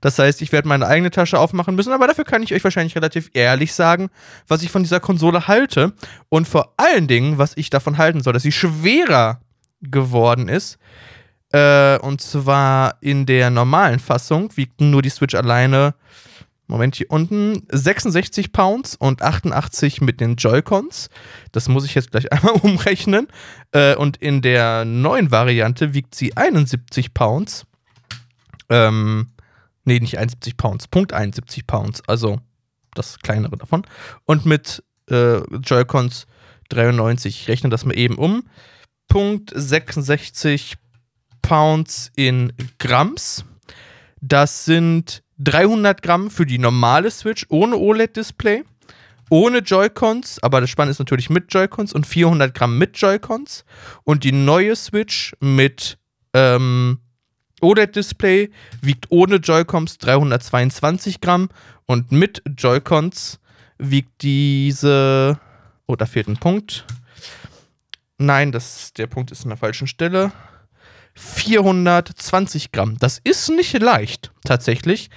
Das 0.00 0.18
heißt, 0.18 0.42
ich 0.42 0.52
werde 0.52 0.68
meine 0.68 0.86
eigene 0.86 1.10
Tasche 1.10 1.38
aufmachen 1.38 1.74
müssen, 1.74 1.92
aber 1.92 2.06
dafür 2.06 2.24
kann 2.24 2.42
ich 2.42 2.54
euch 2.54 2.64
wahrscheinlich 2.64 2.96
relativ 2.96 3.30
ehrlich 3.34 3.72
sagen, 3.72 4.08
was 4.46 4.62
ich 4.62 4.70
von 4.70 4.82
dieser 4.82 5.00
Konsole 5.00 5.46
halte 5.46 5.92
und 6.28 6.48
vor 6.48 6.74
allen 6.76 7.06
Dingen, 7.06 7.38
was 7.38 7.56
ich 7.56 7.70
davon 7.70 7.98
halten 7.98 8.22
soll, 8.22 8.32
dass 8.32 8.42
sie 8.42 8.52
schwerer 8.52 9.40
geworden 9.80 10.48
ist. 10.48 10.78
Äh, 11.52 11.98
und 11.98 12.20
zwar 12.20 12.96
in 13.00 13.24
der 13.26 13.50
normalen 13.50 14.00
Fassung 14.00 14.54
wiegt 14.56 14.80
nur 14.80 15.02
die 15.02 15.08
Switch 15.08 15.34
alleine, 15.34 15.94
Moment, 16.68 16.96
hier 16.96 17.10
unten 17.10 17.66
66 17.70 18.52
Pounds 18.52 18.94
und 18.94 19.22
88 19.22 20.02
mit 20.02 20.20
den 20.20 20.36
Joy-Cons. 20.36 21.08
Das 21.50 21.68
muss 21.68 21.84
ich 21.84 21.94
jetzt 21.94 22.10
gleich 22.10 22.30
einmal 22.32 22.52
umrechnen. 22.52 23.28
Äh, 23.72 23.96
und 23.96 24.18
in 24.18 24.42
der 24.42 24.84
neuen 24.84 25.30
Variante 25.30 25.94
wiegt 25.94 26.14
sie 26.14 26.36
71 26.36 27.14
Pounds. 27.14 27.66
Ähm, 28.68 29.30
nee, 29.84 29.98
nicht 29.98 30.18
71 30.18 30.58
Pounds, 30.58 30.88
Punkt 30.88 31.14
71 31.14 31.66
Pounds, 31.66 32.02
also 32.06 32.38
das 32.94 33.18
kleinere 33.18 33.56
davon. 33.56 33.86
Und 34.26 34.44
mit 34.44 34.84
äh, 35.10 35.38
Joy-Cons 35.38 36.26
93. 36.68 37.40
Ich 37.40 37.48
rechne 37.48 37.70
das 37.70 37.84
mal 37.84 37.96
eben 37.96 38.16
um. 38.16 38.44
Punkt 39.08 39.52
66 39.54 40.76
Pounds 41.40 42.10
in 42.14 42.52
Gramms. 42.78 43.44
Das 44.20 44.64
sind 44.66 45.22
300 45.38 46.02
Gramm 46.02 46.30
für 46.30 46.46
die 46.46 46.58
normale 46.58 47.10
Switch 47.10 47.46
ohne 47.48 47.76
OLED-Display, 47.76 48.64
ohne 49.30 49.58
Joy-Cons, 49.58 50.42
aber 50.42 50.60
das 50.60 50.70
Spannende 50.70 50.92
ist 50.92 50.98
natürlich 50.98 51.30
mit 51.30 51.52
Joy-Cons 51.52 51.92
und 51.92 52.06
400 52.06 52.54
Gramm 52.54 52.78
mit 52.78 52.96
Joy-Cons. 52.96 53.64
Und 54.04 54.24
die 54.24 54.32
neue 54.32 54.74
Switch 54.74 55.34
mit 55.40 55.98
ähm, 56.32 56.98
OLED-Display 57.60 58.50
wiegt 58.80 59.06
ohne 59.10 59.36
Joy-Cons 59.36 59.98
322 59.98 61.20
Gramm 61.20 61.48
und 61.86 62.12
mit 62.12 62.42
Joy-Cons 62.56 63.38
wiegt 63.78 64.22
diese. 64.22 65.38
Oh, 65.86 65.96
da 65.96 66.06
fehlt 66.06 66.28
ein 66.28 66.36
Punkt. 66.36 66.84
Nein, 68.18 68.52
das, 68.52 68.92
der 68.94 69.06
Punkt 69.06 69.30
ist 69.30 69.44
an 69.44 69.50
der 69.50 69.58
falschen 69.58 69.86
Stelle. 69.86 70.32
420 71.18 72.72
Gramm. 72.72 72.96
Das 72.98 73.18
ist 73.22 73.48
nicht 73.50 73.78
leicht, 73.78 74.30
tatsächlich. 74.44 75.10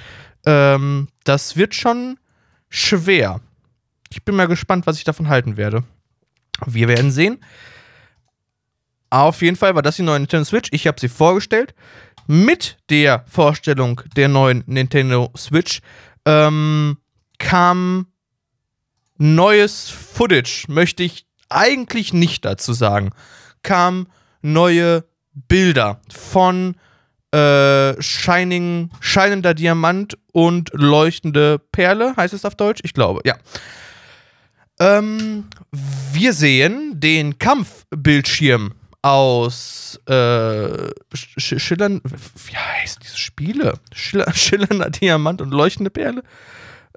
Ähm, 0.46 1.10
das 1.24 1.56
wird 1.56 1.76
schon 1.76 2.20
schwer. 2.70 3.42
Ich 4.10 4.24
bin 4.24 4.36
mal 4.36 4.48
gespannt, 4.48 4.88
was 4.88 4.98
ich 4.98 5.04
davon 5.04 5.30
halten 5.30 5.58
werde. 5.58 5.84
Wir 6.66 6.88
werden 6.88 7.12
sehen. 7.12 7.44
Auf 9.10 9.42
jeden 9.42 9.58
Fall 9.58 9.76
war 9.76 9.82
das 9.82 9.98
die 9.98 10.04
neue 10.04 10.20
Nintendo 10.20 10.46
Switch. 10.46 10.70
Ich 10.72 10.88
habe 10.88 11.00
sie 11.00 11.10
vorgestellt. 11.10 11.76
Mit 12.28 12.78
der 12.90 13.26
Vorstellung 13.28 14.02
der 14.16 14.28
neuen 14.28 14.64
Nintendo 14.68 15.32
Switch 15.36 15.82
ähm, 16.26 16.98
kam 17.40 18.08
neues 19.18 19.90
Footage, 19.90 20.66
möchte 20.68 21.04
ich 21.04 21.26
eigentlich 21.50 22.14
nicht 22.14 22.46
dazu 22.46 22.74
sagen. 22.74 23.12
Kam 23.64 24.08
neue 24.42 25.04
Bilder 25.48 26.00
von 26.10 26.76
äh, 27.34 28.02
Shining, 28.02 28.90
scheinender 29.00 29.54
Diamant 29.54 30.18
und 30.34 30.70
leuchtende 30.74 31.60
Perle, 31.72 32.14
heißt 32.18 32.34
es 32.34 32.46
auf 32.46 32.56
Deutsch? 32.56 32.82
Ich 32.84 32.94
glaube, 32.94 33.22
ja. 33.26 33.36
Ähm, 34.80 35.46
wir 36.12 36.34
sehen 36.34 37.00
den 37.00 37.38
Kampfbildschirm 37.38 38.74
aus 39.02 40.00
äh, 40.08 40.90
Sch 41.14 41.60
Schillern, 41.60 42.02
wie 42.04 42.56
heißt 42.56 43.00
diese 43.04 43.18
Spiele? 43.18 43.74
Schiller, 43.94 44.32
schillernder 44.34 44.90
Diamant 44.90 45.42
und 45.42 45.52
leuchtende 45.52 45.90
Perle? 45.90 46.24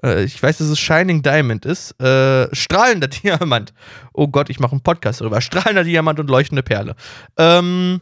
Äh, 0.03 0.23
ich 0.23 0.41
weiß, 0.41 0.57
dass 0.57 0.67
es 0.67 0.79
Shining 0.79 1.21
Diamond 1.21 1.65
ist. 1.65 1.99
Äh, 2.01 2.53
strahlender 2.53 3.07
Diamant. 3.23 3.73
Oh 4.13 4.27
Gott, 4.27 4.49
ich 4.49 4.59
mache 4.59 4.73
einen 4.73 4.81
Podcast 4.81 5.21
darüber. 5.21 5.41
Strahlender 5.41 5.83
Diamant 5.83 6.19
und 6.19 6.29
leuchtende 6.29 6.63
Perle. 6.63 6.95
Ähm, 7.37 8.01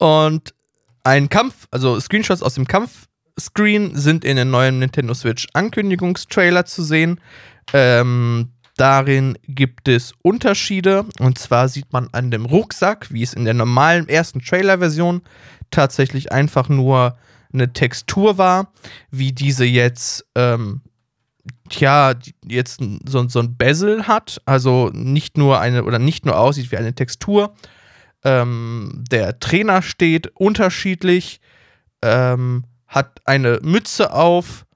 und 0.00 0.54
ein 1.04 1.28
Kampf, 1.28 1.66
also 1.70 2.00
Screenshots 2.00 2.42
aus 2.42 2.54
dem 2.54 2.66
Kampfscreen 2.66 3.96
sind 3.96 4.24
in 4.24 4.36
den 4.36 4.50
neuen 4.50 4.78
Nintendo 4.78 5.14
Switch 5.14 5.46
Ankündigungstrailer 5.52 6.64
zu 6.64 6.82
sehen. 6.82 7.20
Ähm, 7.72 8.50
darin 8.76 9.38
gibt 9.46 9.88
es 9.88 10.12
Unterschiede. 10.22 11.04
Und 11.18 11.38
zwar 11.38 11.68
sieht 11.68 11.92
man 11.92 12.08
an 12.12 12.30
dem 12.30 12.46
Rucksack, 12.46 13.12
wie 13.12 13.22
es 13.22 13.34
in 13.34 13.44
der 13.44 13.54
normalen 13.54 14.08
ersten 14.08 14.40
Trailer-Version 14.40 15.22
tatsächlich 15.70 16.32
einfach 16.32 16.68
nur 16.68 17.16
eine 17.52 17.72
Textur 17.72 18.38
war, 18.38 18.72
wie 19.10 19.32
diese 19.32 19.64
jetzt, 19.64 20.24
ähm, 20.34 20.80
tja, 21.68 22.14
jetzt 22.46 22.80
so, 23.06 23.28
so 23.28 23.40
ein 23.40 23.56
Bezel 23.56 24.06
hat. 24.06 24.40
Also 24.46 24.90
nicht 24.94 25.36
nur 25.36 25.60
eine, 25.60 25.84
oder 25.84 25.98
nicht 25.98 26.24
nur 26.24 26.38
aussieht 26.38 26.72
wie 26.72 26.76
eine 26.78 26.94
Textur, 26.94 27.54
ähm, 28.24 29.04
der 29.10 29.38
Trainer 29.40 29.82
steht 29.82 30.28
unterschiedlich, 30.34 31.40
ähm, 32.02 32.64
hat 32.86 33.20
eine 33.24 33.60
Mütze 33.62 34.12
auf. 34.12 34.66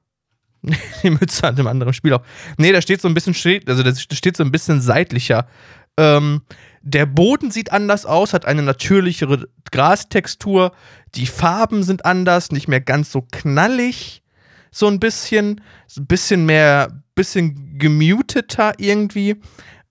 die 1.02 1.10
Mütze 1.10 1.46
hat 1.46 1.58
im 1.58 1.66
anderen 1.66 1.92
Spiel 1.92 2.14
auch. 2.14 2.22
Nee, 2.56 2.72
da 2.72 2.80
steht 2.80 3.00
so 3.00 3.08
ein 3.08 3.14
bisschen, 3.14 3.34
also 3.66 3.82
das 3.82 4.02
steht 4.02 4.36
so 4.36 4.44
ein 4.44 4.52
bisschen 4.52 4.80
seitlicher. 4.80 5.46
Ähm, 5.96 6.42
der 6.82 7.06
Boden 7.06 7.50
sieht 7.50 7.72
anders 7.72 8.06
aus, 8.06 8.32
hat 8.32 8.44
eine 8.44 8.62
natürlichere 8.62 9.48
Grastextur. 9.70 10.72
Die 11.14 11.26
Farben 11.26 11.82
sind 11.82 12.04
anders, 12.04 12.50
nicht 12.50 12.68
mehr 12.68 12.80
ganz 12.80 13.10
so 13.10 13.26
knallig. 13.30 14.22
So 14.70 14.88
ein 14.88 15.00
bisschen, 15.00 15.60
ein 15.96 16.06
bisschen 16.06 16.46
mehr, 16.46 17.02
bisschen 17.14 17.78
gemuteter 17.78 18.74
irgendwie. 18.78 19.36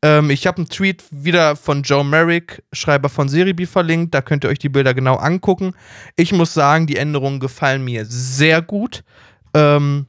Ähm, 0.04 0.30
ich 0.30 0.46
habe 0.46 0.58
einen 0.58 0.70
Tweet 0.70 1.04
wieder 1.10 1.56
von 1.56 1.82
Joe 1.82 2.04
Merrick, 2.04 2.62
Schreiber 2.74 3.08
von 3.10 3.30
Seribi, 3.30 3.66
verlinkt. 3.66 4.14
Da 4.14 4.22
könnt 4.22 4.44
ihr 4.44 4.50
euch 4.50 4.60
die 4.60 4.70
Bilder 4.70 4.94
genau 4.94 5.16
angucken. 5.16 5.74
Ich 6.18 6.34
muss 6.34 6.54
sagen, 6.54 6.86
die 6.86 6.98
Änderungen 6.98 7.40
gefallen 7.40 7.84
mir 7.84 8.06
sehr 8.06 8.62
gut. 8.62 9.04
Ähm, 9.56 10.06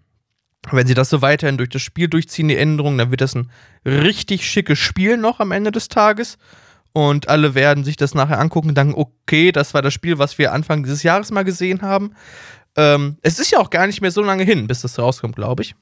wenn 0.71 0.87
sie 0.87 0.95
das 0.95 1.11
so 1.11 1.23
weiterhin 1.23 1.59
durch 1.59 1.69
das 1.69 1.83
Spiel 1.83 2.09
durchziehen, 2.09 2.49
die 2.49 2.57
Änderungen, 2.57 2.99
dann 2.99 3.11
wird 3.11 3.21
das 3.21 3.37
ein 3.37 3.51
richtig 3.87 4.49
schickes 4.49 4.79
Spiel 4.79 5.17
noch 5.17 5.39
am 5.39 5.53
Ende 5.53 5.71
des 5.71 5.89
Tages. 5.89 6.39
Und 6.93 7.29
alle 7.29 7.55
werden 7.55 7.85
sich 7.85 7.97
das 7.97 8.15
nachher 8.15 8.41
angucken 8.41 8.71
und 8.71 8.79
denken, 8.79 8.95
okay, 8.97 9.53
das 9.53 9.75
war 9.75 9.83
das 9.83 9.95
Spiel, 9.95 10.19
was 10.19 10.39
wir 10.39 10.53
Anfang 10.53 10.83
dieses 10.83 11.03
Jahres 11.03 11.31
mal 11.31 11.45
gesehen 11.45 11.83
haben. 11.83 12.15
Ähm, 12.77 13.19
es 13.23 13.39
ist 13.39 13.53
ja 13.53 13.61
auch 13.61 13.71
gar 13.71 13.87
nicht 13.87 14.01
mehr 14.01 14.11
so 14.11 14.23
lange 14.23 14.43
hin, 14.43 14.67
bis 14.67 14.81
das 14.81 14.99
rauskommt, 14.99 15.37
glaube 15.37 15.63
ich. 15.63 15.77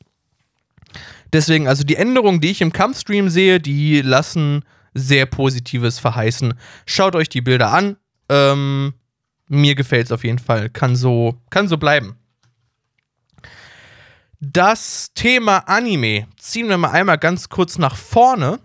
Deswegen, 1.32 1.66
also 1.66 1.84
die 1.84 1.96
Änderungen, 1.96 2.40
die 2.40 2.50
ich 2.50 2.60
im 2.60 2.72
Kampfstream 2.72 3.28
sehe, 3.28 3.60
die 3.60 4.02
lassen 4.02 4.64
sehr 4.94 5.26
Positives 5.26 5.98
verheißen. 5.98 6.54
Schaut 6.86 7.16
euch 7.16 7.28
die 7.28 7.40
Bilder 7.40 7.72
an. 7.72 7.96
Ähm, 8.28 8.94
mir 9.48 9.74
gefällt 9.74 10.06
es 10.06 10.12
auf 10.12 10.24
jeden 10.24 10.38
Fall. 10.38 10.70
Kann 10.70 10.96
so, 10.96 11.40
kann 11.50 11.68
so 11.68 11.78
bleiben. 11.78 12.16
Das 14.40 15.12
Thema 15.14 15.58
Anime 15.68 16.26
ziehen 16.36 16.68
wir 16.68 16.76
mal 16.76 16.90
einmal 16.90 17.18
ganz 17.18 17.48
kurz 17.48 17.78
nach 17.78 17.96
vorne 17.96 18.58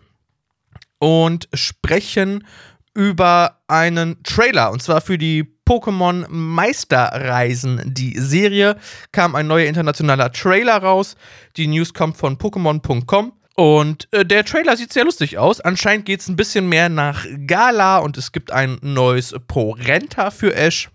und 0.99 1.47
sprechen 1.53 2.45
über 2.93 3.61
einen 3.67 4.23
Trailer. 4.23 4.71
Und 4.71 4.81
zwar 4.81 5.01
für 5.01 5.17
die 5.17 5.56
Pokémon 5.67 6.25
Meisterreisen. 6.29 7.81
Die 7.93 8.17
Serie 8.17 8.77
kam 9.11 9.35
ein 9.35 9.47
neuer 9.47 9.67
internationaler 9.67 10.31
Trailer 10.31 10.77
raus. 10.77 11.17
Die 11.57 11.67
News 11.67 11.93
kommt 11.93 12.15
von 12.15 12.37
Pokémon.com. 12.37 13.33
Und 13.55 14.07
äh, 14.13 14.25
der 14.25 14.45
Trailer 14.45 14.77
sieht 14.77 14.93
sehr 14.93 15.03
lustig 15.03 15.37
aus. 15.37 15.59
Anscheinend 15.59 16.05
geht 16.05 16.21
es 16.21 16.29
ein 16.29 16.37
bisschen 16.37 16.69
mehr 16.69 16.87
nach 16.87 17.25
Gala 17.47 17.97
und 17.97 18.17
es 18.17 18.31
gibt 18.31 18.51
ein 18.51 18.77
neues 18.81 19.35
Porenta 19.47 20.31
für 20.31 20.55
Ash, 20.55 20.89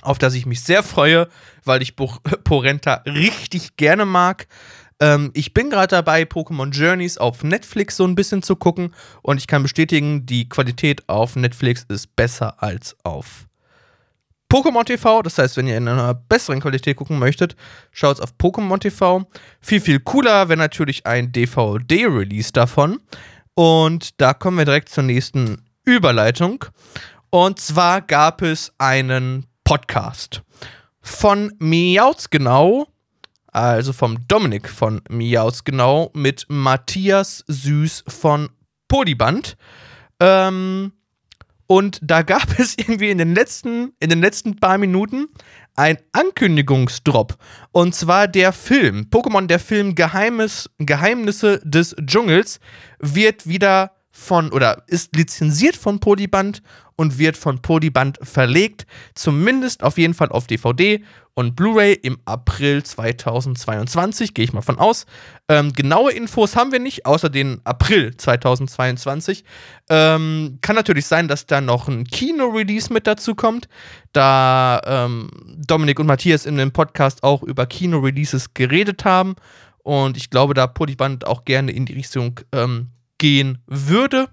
auf 0.00 0.16
das 0.16 0.32
ich 0.32 0.46
mich 0.46 0.62
sehr 0.62 0.82
freue, 0.82 1.28
weil 1.64 1.82
ich 1.82 1.94
Porenta 2.44 3.02
richtig 3.04 3.76
gerne 3.76 4.06
mag. 4.06 4.46
Ähm, 5.00 5.32
ich 5.34 5.52
bin 5.52 5.68
gerade 5.68 5.88
dabei, 5.88 6.22
Pokémon 6.22 6.70
Journeys 6.70 7.18
auf 7.18 7.44
Netflix 7.44 7.98
so 7.98 8.06
ein 8.06 8.14
bisschen 8.14 8.42
zu 8.42 8.56
gucken 8.56 8.94
und 9.20 9.36
ich 9.36 9.46
kann 9.46 9.62
bestätigen, 9.62 10.24
die 10.24 10.48
Qualität 10.48 11.06
auf 11.10 11.36
Netflix 11.36 11.84
ist 11.90 12.16
besser 12.16 12.62
als 12.62 12.96
auf 13.02 13.48
Pokémon 14.52 14.84
TV. 14.84 15.22
Das 15.22 15.38
heißt, 15.38 15.56
wenn 15.56 15.66
ihr 15.66 15.78
in 15.78 15.88
einer 15.88 16.12
besseren 16.12 16.60
Qualität 16.60 16.98
gucken 16.98 17.18
möchtet, 17.18 17.56
schaut 17.90 18.20
auf 18.20 18.34
Pokémon 18.38 18.78
TV. 18.78 19.24
Viel, 19.62 19.80
viel 19.80 19.98
cooler 19.98 20.50
wäre 20.50 20.58
natürlich 20.58 21.06
ein 21.06 21.32
DVD-Release 21.32 22.52
davon. 22.52 23.00
Und 23.54 24.20
da 24.20 24.34
kommen 24.34 24.58
wir 24.58 24.66
direkt 24.66 24.90
zur 24.90 25.04
nächsten 25.04 25.64
Überleitung. 25.86 26.66
Und 27.30 27.60
zwar 27.60 28.02
gab 28.02 28.42
es 28.42 28.74
einen 28.76 29.46
Podcast 29.64 30.42
von 31.00 31.50
Miauts 31.58 32.28
genau, 32.28 32.88
also 33.46 33.94
vom 33.94 34.18
Dominik 34.28 34.68
von 34.68 35.00
Miauts 35.08 35.64
genau, 35.64 36.10
mit 36.12 36.44
Matthias 36.50 37.42
Süß 37.48 38.04
von 38.06 38.50
Polyband. 38.86 39.56
Ähm, 40.20 40.92
und 41.72 42.00
da 42.02 42.20
gab 42.20 42.58
es 42.58 42.74
irgendwie 42.76 43.08
in 43.08 43.16
den 43.16 43.34
letzten, 43.34 43.94
in 43.98 44.10
den 44.10 44.20
letzten 44.20 44.56
paar 44.56 44.76
Minuten 44.76 45.28
ein 45.74 45.96
Ankündigungsdrop. 46.12 47.38
Und 47.70 47.94
zwar 47.94 48.28
der 48.28 48.52
Film. 48.52 49.06
Pokémon, 49.10 49.46
der 49.46 49.58
Film 49.58 49.94
Geheimes, 49.94 50.68
Geheimnisse 50.76 51.62
des 51.64 51.96
Dschungels, 52.04 52.60
wird 52.98 53.46
wieder 53.46 53.92
von 54.10 54.52
oder 54.52 54.82
ist 54.86 55.16
lizenziert 55.16 55.74
von 55.74 55.98
Polyband 55.98 56.62
und 56.96 57.16
wird 57.18 57.38
von 57.38 57.62
Polyband 57.62 58.18
verlegt, 58.22 58.86
zumindest 59.14 59.82
auf 59.82 59.96
jeden 59.96 60.12
Fall 60.12 60.28
auf 60.28 60.46
DVD 60.46 61.02
und 61.32 61.56
Blu-ray 61.56 61.94
im 61.94 62.18
April 62.26 62.82
2022, 62.82 64.34
gehe 64.34 64.44
ich 64.44 64.52
mal 64.52 64.60
von 64.60 64.78
aus. 64.78 65.06
Ähm, 65.52 65.74
genaue 65.74 66.12
Infos 66.12 66.56
haben 66.56 66.72
wir 66.72 66.78
nicht, 66.78 67.04
außer 67.04 67.28
den 67.28 67.60
April 67.64 68.16
2022. 68.16 69.44
Ähm, 69.90 70.56
kann 70.62 70.76
natürlich 70.76 71.04
sein, 71.04 71.28
dass 71.28 71.44
da 71.44 71.60
noch 71.60 71.88
ein 71.88 72.04
Kino-Release 72.04 72.90
mit 72.90 73.06
dazu 73.06 73.34
kommt, 73.34 73.68
da 74.14 74.80
ähm, 74.86 75.28
Dominik 75.66 76.00
und 76.00 76.06
Matthias 76.06 76.46
in 76.46 76.56
dem 76.56 76.72
Podcast 76.72 77.22
auch 77.22 77.42
über 77.42 77.66
Kino-Releases 77.66 78.54
geredet 78.54 79.04
haben 79.04 79.36
und 79.82 80.16
ich 80.16 80.30
glaube, 80.30 80.54
da 80.54 80.66
Polyband 80.66 81.26
auch 81.26 81.44
gerne 81.44 81.72
in 81.72 81.84
die 81.84 81.92
Richtung 81.92 82.40
ähm, 82.52 82.88
gehen 83.18 83.58
würde. 83.66 84.28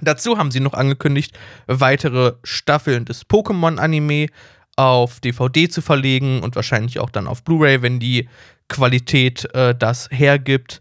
Dazu 0.00 0.38
haben 0.38 0.50
sie 0.50 0.60
noch 0.60 0.72
angekündigt, 0.72 1.38
weitere 1.66 2.32
Staffeln 2.44 3.04
des 3.04 3.26
Pokémon-Anime 3.28 4.28
auf 4.76 5.20
DVD 5.20 5.68
zu 5.68 5.82
verlegen 5.82 6.42
und 6.42 6.56
wahrscheinlich 6.56 6.98
auch 6.98 7.10
dann 7.10 7.26
auf 7.26 7.44
Blu-ray, 7.44 7.82
wenn 7.82 8.00
die 8.00 8.28
Qualität 8.68 9.52
äh, 9.54 9.74
das 9.74 10.08
hergibt. 10.10 10.80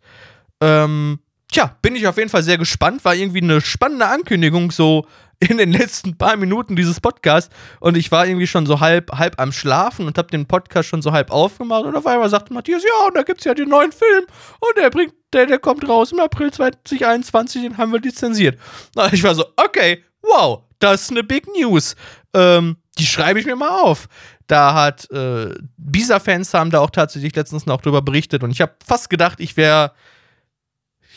Ähm, 0.61 1.19
tja, 1.51 1.75
bin 1.81 1.95
ich 1.95 2.07
auf 2.07 2.17
jeden 2.17 2.29
Fall 2.29 2.43
sehr 2.43 2.57
gespannt. 2.57 3.05
War 3.05 3.15
irgendwie 3.15 3.41
eine 3.41 3.61
spannende 3.61 4.07
Ankündigung, 4.07 4.71
so 4.71 5.05
in 5.39 5.57
den 5.57 5.71
letzten 5.71 6.17
paar 6.17 6.37
Minuten 6.37 6.75
dieses 6.75 6.99
Podcasts 6.99 7.53
und 7.79 7.97
ich 7.97 8.11
war 8.11 8.25
irgendwie 8.25 8.47
schon 8.47 8.65
so 8.65 8.79
halb, 8.79 9.11
halb 9.11 9.39
am 9.39 9.51
Schlafen 9.51 10.07
und 10.07 10.17
habe 10.17 10.29
den 10.29 10.45
Podcast 10.45 10.89
schon 10.89 11.01
so 11.01 11.11
halb 11.11 11.31
aufgemacht 11.31 11.85
und 11.85 11.95
auf 11.95 12.07
einmal 12.07 12.29
sagte 12.29 12.53
Matthias, 12.53 12.83
ja, 12.83 13.07
und 13.07 13.15
da 13.15 13.23
gibt 13.23 13.39
es 13.39 13.45
ja 13.45 13.53
den 13.53 13.69
neuen 13.69 13.91
Film 13.91 14.25
und 14.59 14.77
der 14.77 14.89
bringt, 14.89 15.13
der, 15.33 15.45
der 15.45 15.59
kommt 15.59 15.87
raus 15.87 16.11
im 16.11 16.19
April 16.19 16.51
2021, 16.51 17.63
den 17.63 17.77
haben 17.77 17.91
wir 17.91 17.99
lizenziert. 17.99 18.57
Und 18.95 19.13
ich 19.13 19.23
war 19.23 19.35
so, 19.35 19.45
okay, 19.57 20.03
wow, 20.21 20.63
das 20.79 21.03
ist 21.03 21.11
eine 21.11 21.23
Big 21.23 21.47
News. 21.57 21.95
Ähm, 22.33 22.77
die 22.97 23.05
schreibe 23.05 23.39
ich 23.39 23.45
mir 23.45 23.55
mal 23.55 23.69
auf. 23.69 24.07
Da 24.47 24.73
hat 24.73 25.09
äh, 25.11 25.55
Bisa-Fans 25.77 26.53
haben 26.53 26.71
da 26.71 26.79
auch 26.79 26.91
tatsächlich 26.91 27.35
letztens 27.35 27.65
noch 27.65 27.81
drüber 27.81 28.01
berichtet 28.01 28.43
und 28.43 28.51
ich 28.51 28.61
habe 28.61 28.73
fast 28.85 29.09
gedacht, 29.09 29.39
ich 29.39 29.57
wäre 29.57 29.91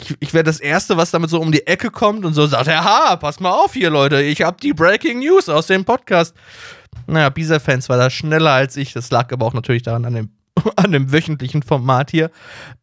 ich, 0.00 0.16
ich 0.20 0.34
wäre 0.34 0.44
das 0.44 0.60
Erste, 0.60 0.96
was 0.96 1.10
damit 1.10 1.30
so 1.30 1.40
um 1.40 1.52
die 1.52 1.66
Ecke 1.66 1.90
kommt 1.90 2.24
und 2.24 2.34
so 2.34 2.46
sagt, 2.46 2.68
ha, 2.68 3.16
pass 3.16 3.40
mal 3.40 3.50
auf 3.50 3.74
hier, 3.74 3.90
Leute, 3.90 4.22
ich 4.22 4.42
habe 4.42 4.56
die 4.62 4.72
Breaking 4.72 5.18
News 5.20 5.48
aus 5.48 5.66
dem 5.66 5.84
Podcast. 5.84 6.34
Naja, 7.06 7.30
Bisa-Fans 7.30 7.88
war 7.88 7.96
da 7.96 8.10
schneller 8.10 8.52
als 8.52 8.76
ich. 8.76 8.92
Das 8.92 9.10
lag 9.10 9.32
aber 9.32 9.46
auch 9.46 9.54
natürlich 9.54 9.82
daran 9.82 10.04
an 10.04 10.14
dem, 10.14 10.30
an 10.76 10.92
dem 10.92 11.12
wöchentlichen 11.12 11.62
Format 11.62 12.10
hier. 12.10 12.30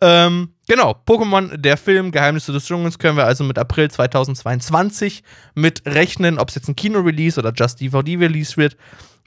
Ähm, 0.02 0.50
genau, 0.68 0.96
Pokémon, 1.06 1.56
der 1.58 1.78
Film 1.78 2.12
Geheimnisse 2.12 2.52
des 2.52 2.66
Dschungels 2.66 3.00
können 3.00 3.18
wir 3.18 3.26
also 3.26 3.44
mit 3.44 3.58
April 3.58 3.90
2022 3.90 5.24
mit 5.54 5.84
rechnen. 5.86 6.38
Ob 6.38 6.50
es 6.50 6.56
jetzt 6.56 6.68
ein 6.68 6.76
Kino-Release 6.76 7.40
oder 7.40 7.54
Just 7.54 7.82
DVD-Release 7.82 8.58
wird, 8.58 8.78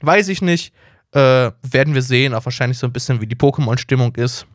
weiß 0.01 0.27
ich 0.29 0.41
nicht. 0.41 0.73
Äh, 1.11 1.51
werden 1.63 1.93
wir 1.93 2.01
sehen, 2.03 2.33
auch 2.33 2.45
wahrscheinlich 2.45 2.77
so 2.77 2.85
ein 2.85 2.93
bisschen, 2.93 3.19
wie 3.21 3.27
die 3.27 3.35
Pokémon-Stimmung 3.35 4.15
ist. 4.15 4.45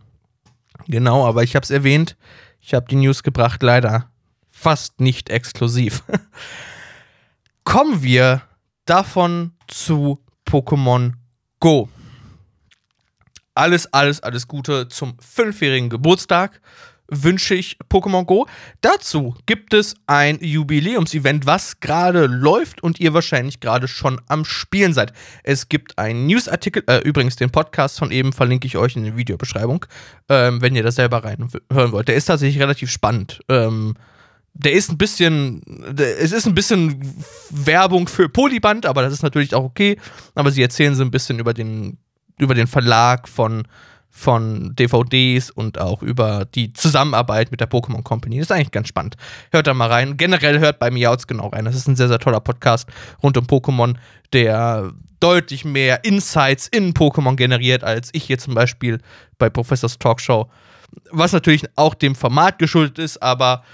Genau, 0.87 1.27
aber 1.27 1.43
ich 1.43 1.57
habe 1.57 1.65
es 1.65 1.71
erwähnt, 1.71 2.17
ich 2.61 2.75
habe 2.75 2.87
die 2.89 2.97
News 2.97 3.23
gebracht, 3.23 3.63
leider 3.63 4.11
fast 4.51 5.01
nicht 5.01 5.31
exklusiv. 5.31 6.05
Kommen 7.65 8.03
wir 8.03 8.43
davon 8.85 9.53
zu 9.67 10.21
Pokémon 10.47 11.15
Go. 11.61 11.89
Alles, 13.55 13.93
alles, 13.93 14.21
alles 14.23 14.47
Gute 14.49 14.89
zum 14.89 15.17
fünfjährigen 15.19 15.91
Geburtstag 15.91 16.61
wünsche 17.09 17.55
ich 17.55 17.79
Pokémon 17.91 18.25
Go. 18.25 18.47
Dazu 18.81 19.35
gibt 19.47 19.75
es 19.75 19.95
ein 20.07 20.39
Jubiläumsevent, 20.41 21.47
was 21.47 21.81
gerade 21.81 22.27
läuft 22.27 22.83
und 22.83 23.01
ihr 23.01 23.15
wahrscheinlich 23.15 23.61
gerade 23.61 23.89
schon 23.89 24.21
am 24.29 24.45
Spielen 24.45 24.93
seid. 24.93 25.13
Es 25.43 25.69
gibt 25.69 25.99
einen 25.99 26.27
Newsartikel, 26.27 26.83
äh, 26.87 26.99
übrigens 26.99 27.37
den 27.37 27.51
Podcast 27.51 27.99
von 27.99 28.11
eben 28.11 28.33
verlinke 28.33 28.67
ich 28.67 28.77
euch 28.77 28.97
in 28.97 29.05
der 29.05 29.17
Videobeschreibung, 29.17 29.87
ähm, 30.29 30.61
wenn 30.63 30.75
ihr 30.75 30.83
das 30.83 30.97
selber 30.97 31.25
reinhören 31.25 31.93
wollt. 31.93 32.09
Der 32.09 32.17
ist 32.17 32.27
tatsächlich 32.27 32.63
relativ 32.63 32.91
spannend. 32.91 33.41
Ähm, 33.49 33.95
der 34.55 34.73
ist 34.73 34.91
ein 34.91 34.99
bisschen, 34.99 35.63
der, 35.67 36.21
es 36.21 36.33
ist 36.33 36.47
ein 36.47 36.55
bisschen 36.55 37.15
Werbung 37.51 38.07
für 38.07 38.29
Polyband, 38.29 38.87
aber 38.87 39.03
das 39.03 39.13
ist 39.13 39.23
natürlich 39.23 39.55
auch 39.55 39.65
okay. 39.65 39.99
Aber 40.35 40.53
sie 40.53 40.63
erzählen 40.63 40.95
so 40.95 41.03
ein 41.03 41.11
bisschen 41.11 41.41
über 41.41 41.53
den, 41.53 41.99
über 42.39 42.55
den 42.55 42.69
Verlag 42.69 43.29
von 43.29 43.67
von 44.17 44.77
DVDs 44.77 45.51
und 45.51 45.81
auch 45.81 46.01
über 46.01 46.45
die 46.55 46.73
Zusammenarbeit 46.73 47.51
mit 47.51 47.61
der 47.61 47.69
Pokémon 47.69 48.05
Company. 48.05 48.39
Das 48.39 48.47
ist 48.47 48.53
eigentlich 48.53 48.71
ganz 48.71 48.87
spannend. 48.87 49.17
Hört 49.51 49.67
da 49.67 49.75
mal 49.75 49.91
rein. 49.91 50.17
Generell 50.17 50.61
hört 50.61 50.79
bei 50.79 50.93
Miauts 50.93 51.27
genau 51.27 51.49
rein. 51.49 51.65
Das 51.65 51.75
ist 51.75 51.89
ein 51.89 51.97
sehr, 51.97 52.07
sehr 52.07 52.21
toller 52.21 52.39
Podcast 52.39 52.89
rund 53.25 53.37
um 53.37 53.47
Pokémon, 53.47 53.97
der 54.33 54.93
deutlich 55.19 55.65
mehr 55.65 56.05
Insights 56.05 56.69
in 56.69 56.95
Pokémon 56.95 57.35
generiert, 57.35 57.83
als 57.83 58.11
ich 58.13 58.23
hier 58.25 58.39
zum 58.39 58.55
Beispiel 58.55 59.01
bei 59.37 59.51
Professors 59.51 59.99
Talkshow. 59.99 60.49
Was 61.11 61.33
natürlich 61.33 61.65
auch 61.75 61.95
dem 61.95 62.15
Format 62.15 62.61
geschuldet 62.61 63.01
ist, 63.01 63.21
aber 63.21 63.65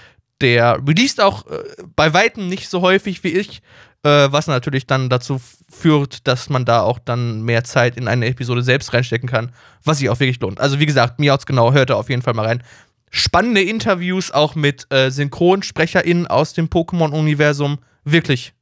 der 0.41 0.79
released 0.87 1.21
auch 1.21 1.45
äh, 1.45 1.59
bei 1.95 2.15
Weitem 2.15 2.47
nicht 2.47 2.67
so 2.67 2.81
häufig 2.81 3.23
wie 3.23 3.29
ich 3.29 3.61
äh, 4.03 4.31
was 4.31 4.47
natürlich 4.47 4.87
dann 4.87 5.09
dazu 5.09 5.39
führt, 5.69 6.27
dass 6.27 6.49
man 6.49 6.65
da 6.65 6.81
auch 6.81 6.99
dann 6.99 7.43
mehr 7.43 7.63
Zeit 7.63 7.97
in 7.97 8.07
eine 8.07 8.27
Episode 8.27 8.63
selbst 8.63 8.93
reinstecken 8.93 9.29
kann, 9.29 9.51
was 9.83 9.99
sich 9.99 10.09
auch 10.09 10.19
wirklich 10.19 10.39
lohnt. 10.39 10.59
Also 10.59 10.79
wie 10.79 10.85
gesagt, 10.85 11.19
Miauts 11.19 11.45
genau, 11.45 11.73
hört 11.73 11.89
da 11.89 11.95
auf 11.95 12.09
jeden 12.09 12.21
Fall 12.21 12.33
mal 12.33 12.45
rein. 12.45 12.63
Spannende 13.11 13.61
Interviews 13.61 14.31
auch 14.31 14.55
mit 14.55 14.91
äh, 14.91 15.11
SynchronsprecherInnen 15.11 16.27
aus 16.27 16.53
dem 16.53 16.67
Pokémon-Universum. 16.67 17.79
Wirklich 18.03 18.53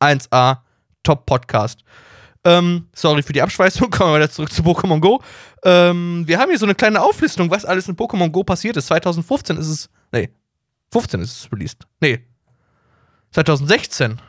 1A, 0.00 0.58
Top-Podcast. 1.02 1.84
Ähm, 2.46 2.88
sorry 2.94 3.22
für 3.22 3.32
die 3.32 3.40
Abschweißung, 3.40 3.88
kommen 3.90 4.12
wir 4.12 4.16
wieder 4.16 4.30
zurück 4.30 4.52
zu 4.52 4.62
Pokémon 4.62 5.00
Go. 5.00 5.22
Ähm, 5.64 6.24
wir 6.26 6.38
haben 6.38 6.50
hier 6.50 6.58
so 6.58 6.66
eine 6.66 6.74
kleine 6.74 7.00
Auflistung, 7.00 7.50
was 7.50 7.64
alles 7.64 7.88
in 7.88 7.96
Pokémon 7.96 8.30
Go 8.30 8.44
passiert 8.44 8.76
ist. 8.76 8.88
2015 8.88 9.56
ist 9.56 9.68
es. 9.68 9.90
Nee, 10.12 10.28
15 10.92 11.20
ist 11.20 11.30
es 11.38 11.52
released. 11.52 11.86
Nee. 12.00 12.20
2016. 13.30 14.20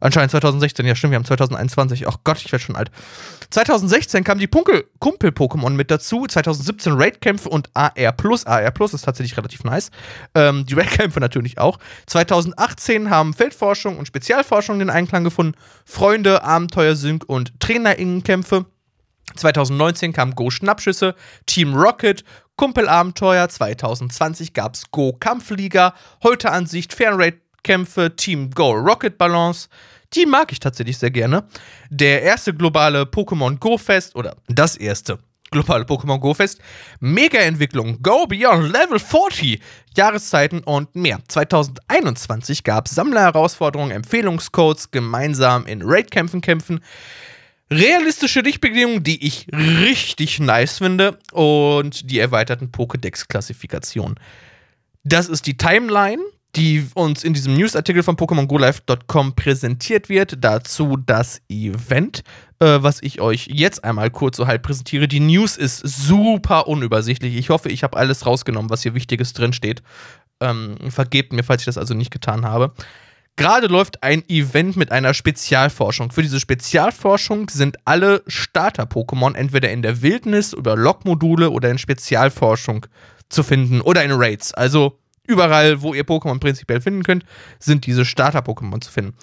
Anscheinend 0.00 0.30
2016, 0.30 0.86
ja 0.86 0.94
stimmt, 0.94 1.12
wir 1.12 1.16
haben 1.16 1.24
2021. 1.24 2.08
Ach 2.08 2.16
Gott, 2.24 2.38
ich 2.38 2.50
werde 2.50 2.64
schon 2.64 2.76
alt. 2.76 2.90
2016 3.50 4.24
kam 4.24 4.38
die 4.38 4.48
Kumpel-Pokémon 4.48 5.70
mit 5.70 5.90
dazu. 5.90 6.26
2017 6.26 6.94
Raid-Kämpfe 6.94 7.48
und 7.48 7.68
AR+. 7.74 7.92
AR 8.46 8.70
Plus 8.70 8.94
ist 8.94 9.04
tatsächlich 9.04 9.36
relativ 9.36 9.64
nice. 9.64 9.90
Ähm, 10.34 10.64
die 10.66 10.74
Raid-Kämpfe 10.74 11.20
natürlich 11.20 11.58
auch. 11.58 11.78
2018 12.06 13.10
haben 13.10 13.34
Feldforschung 13.34 13.98
und 13.98 14.06
Spezialforschung 14.06 14.78
den 14.78 14.90
Einklang 14.90 15.24
gefunden. 15.24 15.54
Freunde, 15.84 16.42
Abenteuer, 16.42 16.96
Sync 16.96 17.24
und 17.26 17.58
TrainerInnenkämpfe. 17.60 18.66
2019 19.36 20.12
kam 20.12 20.34
Go 20.34 20.50
Schnappschüsse, 20.50 21.14
Team 21.46 21.74
Rocket, 21.74 22.24
Kumpelabenteuer, 22.56 23.48
2020 23.48 24.52
gab's 24.52 24.90
Go 24.90 25.12
Kampfliga, 25.18 25.94
heute 26.22 26.50
Ansicht, 26.50 26.92
Fernraid 26.92 27.40
Kämpfe, 27.62 28.14
Team 28.16 28.50
Go 28.50 28.72
Rocket 28.72 29.18
Balance. 29.18 29.68
Die 30.14 30.26
mag 30.26 30.50
ich 30.52 30.60
tatsächlich 30.60 30.98
sehr 30.98 31.10
gerne. 31.10 31.44
Der 31.88 32.22
erste 32.22 32.52
globale 32.52 33.02
Pokémon 33.02 33.58
Go 33.58 33.78
Fest 33.78 34.16
oder 34.16 34.36
das 34.48 34.76
erste 34.76 35.18
globale 35.50 35.84
Pokémon 35.84 36.18
Go 36.18 36.34
Fest, 36.34 36.60
Mega-Entwicklung, 37.00 38.02
Go 38.02 38.26
Beyond 38.26 38.72
Level 38.72 38.98
40, 38.98 39.60
Jahreszeiten 39.96 40.60
und 40.60 40.94
mehr. 40.94 41.18
2021 41.28 42.64
gab 42.64 42.86
es 42.86 42.94
Sammlerherausforderungen, 42.94 43.90
Empfehlungscodes, 43.90 44.90
gemeinsam 44.90 45.66
in 45.66 45.82
Raid-Kämpfen 45.82 46.40
kämpfen. 46.40 46.80
Realistische 47.70 48.40
Lichtbedingungen, 48.40 49.04
die 49.04 49.24
ich 49.24 49.46
richtig 49.52 50.40
nice 50.40 50.78
finde 50.78 51.18
und 51.32 52.10
die 52.10 52.18
erweiterten 52.18 52.72
Pokédex-Klassifikationen. 52.72 54.18
Das 55.04 55.28
ist 55.28 55.46
die 55.46 55.56
Timeline 55.56 56.22
die 56.56 56.86
uns 56.94 57.22
in 57.22 57.32
diesem 57.32 57.54
Newsartikel 57.54 58.02
von 58.02 58.16
PokémonGoLive.com 58.16 59.34
präsentiert 59.34 60.08
wird. 60.08 60.38
Dazu 60.40 60.96
das 60.96 61.40
Event, 61.48 62.22
äh, 62.58 62.78
was 62.80 63.02
ich 63.02 63.20
euch 63.20 63.48
jetzt 63.50 63.84
einmal 63.84 64.10
kurz 64.10 64.36
so 64.36 64.46
halb 64.46 64.62
präsentiere. 64.62 65.06
Die 65.06 65.20
News 65.20 65.56
ist 65.56 65.78
super 65.78 66.66
unübersichtlich. 66.66 67.36
Ich 67.36 67.50
hoffe, 67.50 67.68
ich 67.68 67.82
habe 67.82 67.96
alles 67.96 68.26
rausgenommen, 68.26 68.70
was 68.70 68.82
hier 68.82 68.94
Wichtiges 68.94 69.32
drinsteht. 69.32 69.82
Ähm, 70.40 70.76
vergebt 70.88 71.32
mir, 71.32 71.44
falls 71.44 71.62
ich 71.62 71.66
das 71.66 71.78
also 71.78 71.94
nicht 71.94 72.10
getan 72.10 72.44
habe. 72.44 72.72
Gerade 73.36 73.68
läuft 73.68 74.02
ein 74.02 74.22
Event 74.28 74.76
mit 74.76 74.92
einer 74.92 75.14
Spezialforschung. 75.14 76.10
Für 76.10 76.22
diese 76.22 76.40
Spezialforschung 76.40 77.48
sind 77.48 77.76
alle 77.86 78.22
Starter-Pokémon 78.26 79.34
entweder 79.34 79.70
in 79.70 79.82
der 79.82 80.02
Wildnis, 80.02 80.52
über 80.52 80.76
Log-Module 80.76 81.50
oder 81.50 81.70
in 81.70 81.78
Spezialforschung 81.78 82.86
zu 83.30 83.42
finden 83.42 83.80
oder 83.80 84.04
in 84.04 84.10
Raids. 84.10 84.52
Also 84.52 84.99
überall, 85.30 85.82
wo 85.82 85.94
ihr 85.94 86.04
Pokémon 86.04 86.40
prinzipiell 86.40 86.80
finden 86.80 87.02
könnt, 87.02 87.24
sind 87.58 87.86
diese 87.86 88.04
Starter-Pokémon 88.04 88.80
zu 88.80 88.90
finden. 88.90 89.14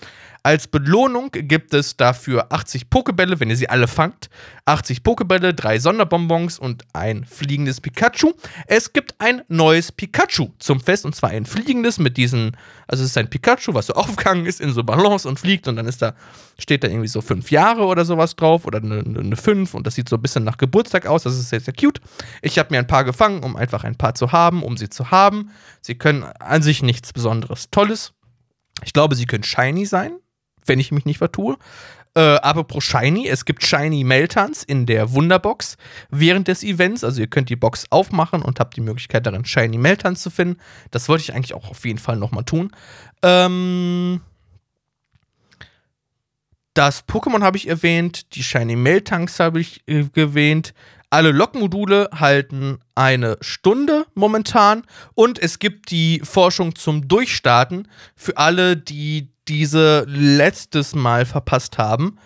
Als 0.48 0.70
Belohnung 0.70 1.30
gibt 1.34 1.74
es 1.74 1.98
dafür 1.98 2.54
80 2.54 2.90
Pokebälle, 2.90 3.38
wenn 3.42 3.50
ihr 3.50 3.58
sie 3.58 3.68
alle 3.68 3.90
fangt. 3.90 4.30
80 4.64 5.04
Pokebälle, 5.04 5.54
drei 5.54 5.78
Sonderbonbons 5.78 6.58
und 6.58 6.86
ein 6.94 7.26
fliegendes 7.26 7.82
Pikachu. 7.82 8.32
Es 8.66 8.94
gibt 8.94 9.16
ein 9.20 9.42
neues 9.50 9.92
Pikachu 9.92 10.52
zum 10.60 10.80
Fest 10.80 11.04
und 11.04 11.14
zwar 11.14 11.32
ein 11.32 11.46
fliegendes 11.46 12.00
mit 12.00 12.16
diesen, 12.16 12.56
also 12.88 13.04
es 13.04 13.10
ist 13.10 13.18
ein 13.18 13.30
Pikachu, 13.30 13.74
was 13.74 13.88
so 13.88 13.94
aufgegangen 13.96 14.46
ist 14.46 14.62
in 14.62 14.72
so 14.72 14.86
Balance 14.86 15.28
und 15.28 15.38
fliegt 15.38 15.68
und 15.68 15.76
dann 15.76 15.86
ist 15.86 16.02
da, 16.02 16.14
steht 16.58 16.82
da 16.82 16.88
irgendwie 16.88 17.10
so 17.10 17.20
fünf 17.20 17.52
Jahre 17.52 17.84
oder 17.84 18.06
sowas 18.06 18.38
drauf 18.38 18.66
oder 18.66 18.80
eine, 18.80 19.00
eine 19.00 19.36
fünf 19.36 19.74
und 19.74 19.86
das 19.86 19.96
sieht 19.96 20.08
so 20.08 20.16
ein 20.16 20.22
bisschen 20.22 20.46
nach 20.46 20.58
Geburtstag 20.58 21.08
aus. 21.08 21.24
Das 21.24 21.38
ist 21.38 21.50
sehr, 21.50 21.60
sehr 21.60 21.74
cute. 21.74 22.00
Ich 22.42 22.58
habe 22.58 22.70
mir 22.72 22.80
ein 22.80 22.88
paar 22.88 23.04
gefangen, 23.04 23.44
um 23.44 23.58
einfach 23.58 23.84
ein 23.84 23.98
paar 23.98 24.16
zu 24.16 24.32
haben, 24.32 24.64
um 24.64 24.78
sie 24.78 24.88
zu 24.88 25.12
haben. 25.12 25.52
Sie 25.82 25.96
können 25.96 26.24
an 26.24 26.62
sich 26.62 26.84
nichts 26.84 27.12
Besonderes 27.12 27.70
Tolles. 27.70 28.14
Ich 28.86 28.94
glaube, 28.94 29.16
sie 29.16 29.26
können 29.26 29.44
shiny 29.44 29.86
sein, 29.86 30.20
wenn 30.68 30.80
ich 30.80 30.92
mich 30.92 31.06
nicht 31.06 31.18
vertue. 31.18 31.58
Äh, 32.18 32.38
apropos 32.38 32.84
Shiny, 32.84 33.28
es 33.28 33.46
gibt 33.46 33.64
Shiny 33.64 34.04
Meltans 34.04 34.64
in 34.64 34.88
der 34.88 35.14
Wunderbox 35.14 35.78
während 36.10 36.48
des 36.48 36.64
Events. 36.64 37.04
Also 37.04 37.22
ihr 37.22 37.28
könnt 37.28 37.50
die 37.50 37.56
Box 37.56 37.86
aufmachen 37.92 38.42
und 38.42 38.60
habt 38.60 38.76
die 38.76 38.82
Möglichkeit 38.82 39.28
darin 39.28 39.46
Shiny 39.46 39.78
Meltans 39.78 40.24
zu 40.24 40.32
finden. 40.32 40.60
Das 40.90 41.10
wollte 41.10 41.22
ich 41.24 41.36
eigentlich 41.36 41.54
auch 41.54 41.70
auf 41.70 41.86
jeden 41.86 42.00
Fall 42.00 42.18
nochmal 42.18 42.44
tun. 42.44 42.72
Ähm 43.22 44.22
das 46.74 47.08
Pokémon 47.08 47.44
habe 47.44 47.58
ich 47.58 47.68
erwähnt, 47.68 48.36
die 48.36 48.44
Shiny 48.44 48.76
Meltanks 48.76 49.40
habe 49.40 49.60
ich 49.60 49.82
äh, 49.88 50.06
erwähnt. 50.16 50.74
Alle 51.10 51.32
Lokmodule 51.32 52.10
halten 52.14 52.80
eine 52.94 53.38
Stunde 53.42 54.06
momentan 54.16 54.84
und 55.14 55.40
es 55.40 55.60
gibt 55.60 55.92
die 55.92 56.22
Forschung 56.24 56.76
zum 56.76 57.08
Durchstarten 57.08 57.88
für 58.16 58.38
alle, 58.38 58.76
die 58.76 59.30
diese 59.48 60.06
letztes 60.08 60.96
Mal 60.96 61.26
verpasst 61.26 61.78
haben. 61.78 62.18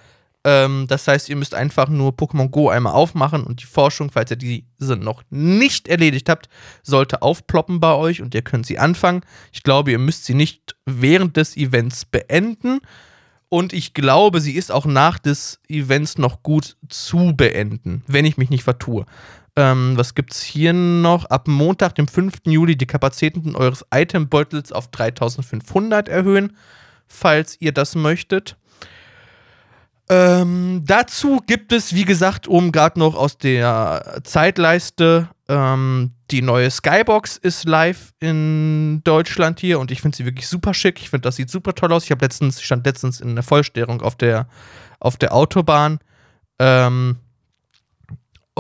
Ähm, 0.44 0.86
das 0.88 1.08
heißt, 1.08 1.30
ihr 1.30 1.36
müsst 1.36 1.54
einfach 1.54 1.88
nur 1.88 2.12
Pokémon 2.12 2.50
Go 2.50 2.70
einmal 2.70 2.94
aufmachen 2.94 3.44
und 3.44 3.62
die 3.62 3.68
Forschung, 3.68 4.10
falls 4.12 4.32
ihr 4.32 4.38
diese 4.38 4.96
noch 4.96 5.24
nicht 5.30 5.88
erledigt 5.88 6.30
habt, 6.30 6.50
sollte 6.82 7.22
aufploppen 7.22 7.80
bei 7.80 7.94
euch 7.94 8.22
und 8.22 8.34
ihr 8.34 8.42
könnt 8.42 8.66
sie 8.66 8.80
anfangen. 8.80 9.22
Ich 9.52 9.64
glaube, 9.64 9.92
ihr 9.92 10.00
müsst 10.00 10.26
sie 10.26 10.34
nicht 10.34 10.76
während 10.86 11.38
des 11.38 11.56
Events 11.58 12.06
beenden. 12.06 12.80
Und 13.50 13.74
ich 13.74 13.94
glaube, 13.94 14.40
sie 14.40 14.54
ist 14.54 14.72
auch 14.72 14.86
nach 14.86 15.20
des 15.20 15.60
Events 15.68 16.18
noch 16.18 16.42
gut 16.42 16.78
zu 16.88 17.34
beenden, 17.36 18.02
wenn 18.08 18.24
ich 18.24 18.38
mich 18.38 18.50
nicht 18.50 18.64
vertue. 18.64 19.06
Ähm, 19.58 19.98
was 19.98 20.14
es 20.30 20.42
hier 20.42 20.72
noch? 20.72 21.26
Ab 21.26 21.50
Montag, 21.50 21.96
dem 21.96 22.08
5. 22.08 22.36
Juli, 22.46 22.78
die 22.78 22.88
Kapazitäten 22.88 23.58
eures 23.58 23.86
Itembeutels 23.94 24.72
auf 24.72 24.88
3500 24.88 26.08
erhöhen, 26.08 26.56
falls 27.12 27.58
ihr 27.60 27.72
das 27.72 27.96
möchtet. 27.96 28.58
Ähm, 30.10 30.82
dazu 30.86 31.42
gibt 31.48 31.72
es, 31.72 31.94
wie 31.96 32.04
gesagt, 32.06 32.48
oben 32.48 32.72
gerade 32.72 33.00
noch 33.00 33.16
aus 33.16 33.38
der 33.38 34.22
Zeitleiste, 34.24 35.30
ähm, 35.48 36.12
die 36.32 36.42
neue 36.42 36.72
Skybox 36.72 37.38
ist 37.38 37.66
live 37.66 38.14
in 38.20 39.02
Deutschland 39.04 39.60
hier 39.60 39.80
und 39.80 39.92
ich 39.92 40.02
finde 40.02 40.16
sie 40.16 40.26
wirklich 40.26 40.48
super 40.48 40.74
schick. 40.74 41.00
Ich 41.00 41.10
finde, 41.10 41.24
das 41.24 41.36
sieht 41.36 41.50
super 41.50 41.74
toll 41.76 41.92
aus. 41.92 42.06
Ich 42.06 42.12
habe 42.12 42.24
letztens, 42.24 42.62
stand 42.62 42.86
letztens 42.86 43.20
in 43.20 43.36
der 43.36 43.44
Vollstörung 43.44 44.02
auf 44.02 44.16
der, 44.16 44.48
auf 45.00 45.18
der 45.18 45.34
Autobahn. 45.34 46.00
Ähm, 46.60 47.18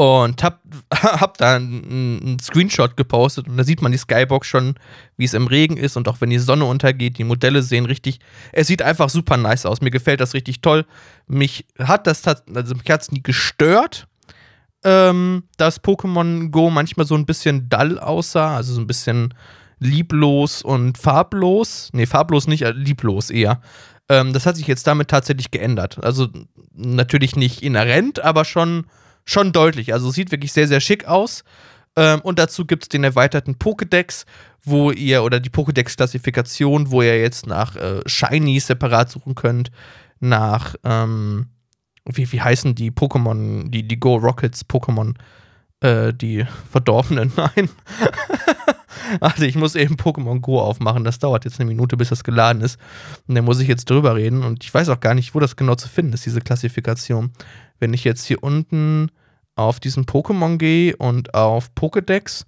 und 0.01 0.41
hab, 0.41 0.61
hab 0.91 1.37
da 1.37 1.57
einen, 1.57 2.39
Screenshot 2.41 2.97
gepostet 2.97 3.47
und 3.47 3.55
da 3.55 3.63
sieht 3.63 3.83
man 3.83 3.91
die 3.91 3.99
Skybox 3.99 4.47
schon, 4.47 4.73
wie 5.15 5.25
es 5.25 5.35
im 5.35 5.45
Regen 5.45 5.77
ist 5.77 5.95
und 5.95 6.07
auch 6.07 6.21
wenn 6.21 6.31
die 6.31 6.39
Sonne 6.39 6.65
untergeht, 6.65 7.19
die 7.19 7.23
Modelle 7.23 7.61
sehen 7.61 7.85
richtig, 7.85 8.19
es 8.51 8.65
sieht 8.65 8.81
einfach 8.81 9.11
super 9.11 9.37
nice 9.37 9.67
aus. 9.67 9.79
Mir 9.79 9.91
gefällt 9.91 10.19
das 10.19 10.33
richtig 10.33 10.61
toll. 10.61 10.87
Mich 11.27 11.67
hat 11.77 12.07
das, 12.07 12.25
also 12.25 12.73
mich 12.73 12.89
hat 12.89 13.03
es 13.03 13.11
nie 13.11 13.21
gestört, 13.21 14.07
ähm, 14.83 15.43
dass 15.57 15.83
Pokémon 15.83 16.49
Go 16.49 16.71
manchmal 16.71 17.05
so 17.05 17.13
ein 17.13 17.27
bisschen 17.27 17.69
dull 17.69 17.99
aussah, 17.99 18.55
also 18.55 18.73
so 18.73 18.81
ein 18.81 18.87
bisschen 18.87 19.35
lieblos 19.77 20.63
und 20.63 20.97
farblos. 20.97 21.91
Nee, 21.93 22.07
farblos 22.07 22.47
nicht, 22.47 22.63
äh, 22.63 22.71
lieblos 22.71 23.29
eher. 23.29 23.61
Ähm, 24.09 24.33
das 24.33 24.47
hat 24.47 24.55
sich 24.55 24.65
jetzt 24.65 24.87
damit 24.87 25.09
tatsächlich 25.09 25.51
geändert. 25.51 26.03
Also 26.03 26.27
natürlich 26.73 27.35
nicht 27.35 27.61
inhärent, 27.61 28.19
aber 28.19 28.45
schon 28.45 28.87
schon 29.25 29.51
deutlich. 29.51 29.93
Also 29.93 30.11
sieht 30.11 30.31
wirklich 30.31 30.53
sehr, 30.53 30.67
sehr 30.67 30.79
schick 30.79 31.05
aus. 31.05 31.43
Ähm, 31.95 32.21
und 32.21 32.39
dazu 32.39 32.65
gibt 32.65 32.83
es 32.83 32.89
den 32.89 33.03
erweiterten 33.03 33.55
Pokédex, 33.55 34.25
wo 34.63 34.91
ihr, 34.91 35.23
oder 35.23 35.39
die 35.39 35.49
Pokédex-Klassifikation, 35.49 36.91
wo 36.91 37.01
ihr 37.01 37.19
jetzt 37.19 37.47
nach 37.47 37.75
äh, 37.75 38.01
Shiny 38.05 38.59
separat 38.59 39.09
suchen 39.09 39.35
könnt, 39.35 39.71
nach, 40.19 40.75
ähm, 40.83 41.47
wie, 42.05 42.31
wie 42.31 42.41
heißen 42.41 42.75
die 42.75 42.91
Pokémon, 42.91 43.69
die, 43.69 43.87
die 43.87 43.99
Go 43.99 44.15
Rockets 44.15 44.63
Pokémon, 44.65 45.15
äh, 45.81 46.13
die 46.13 46.45
Verdorbenen, 46.71 47.33
nein. 47.37 47.69
also 49.19 49.43
ich 49.43 49.55
muss 49.55 49.75
eben 49.75 49.95
Pokémon 49.95 50.39
Go 50.39 50.61
aufmachen, 50.61 51.03
das 51.03 51.19
dauert 51.19 51.43
jetzt 51.43 51.59
eine 51.59 51.67
Minute, 51.67 51.97
bis 51.97 52.09
das 52.09 52.23
geladen 52.23 52.61
ist. 52.61 52.79
Und 53.27 53.35
dann 53.35 53.43
muss 53.43 53.59
ich 53.59 53.67
jetzt 53.67 53.89
drüber 53.89 54.15
reden 54.15 54.43
und 54.43 54.63
ich 54.63 54.73
weiß 54.73 54.87
auch 54.89 54.99
gar 54.99 55.15
nicht, 55.15 55.35
wo 55.35 55.39
das 55.39 55.57
genau 55.57 55.75
zu 55.75 55.89
finden 55.89 56.13
ist, 56.13 56.25
diese 56.25 56.39
Klassifikation. 56.39 57.31
Wenn 57.81 57.93
ich 57.93 58.05
jetzt 58.05 58.25
hier 58.25 58.41
unten 58.41 59.11
auf 59.55 59.79
diesen 59.79 60.05
Pokémon 60.05 60.57
gehe 60.57 60.95
und 60.95 61.33
auf 61.33 61.71
Pokédex 61.75 62.45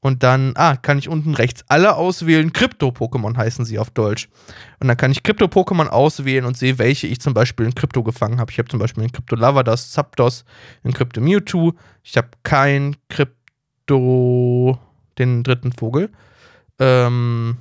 und 0.00 0.22
dann, 0.22 0.52
ah, 0.56 0.76
kann 0.76 0.98
ich 0.98 1.08
unten 1.08 1.34
rechts 1.34 1.64
alle 1.68 1.96
auswählen. 1.96 2.52
Krypto-Pokémon 2.52 3.38
heißen 3.38 3.64
sie 3.64 3.78
auf 3.78 3.88
Deutsch. 3.88 4.28
Und 4.78 4.88
dann 4.88 4.98
kann 4.98 5.10
ich 5.10 5.22
Krypto-Pokémon 5.22 5.86
auswählen 5.86 6.44
und 6.44 6.58
sehe, 6.58 6.78
welche 6.78 7.06
ich 7.06 7.22
zum 7.22 7.32
Beispiel 7.32 7.64
in 7.64 7.74
Krypto 7.74 8.02
gefangen 8.02 8.38
habe. 8.38 8.52
Ich 8.52 8.58
habe 8.58 8.68
zum 8.68 8.80
Beispiel 8.80 9.04
in 9.04 9.12
Krypto 9.12 9.34
Lavados, 9.34 9.92
Zapdos, 9.92 10.44
in 10.82 10.92
Krypto 10.92 11.22
Mewtwo. 11.22 11.72
Ich 12.02 12.18
habe 12.18 12.28
kein 12.42 12.96
Krypto, 13.08 14.78
den 15.18 15.42
dritten 15.42 15.72
Vogel. 15.72 16.10
Ähm, 16.78 17.56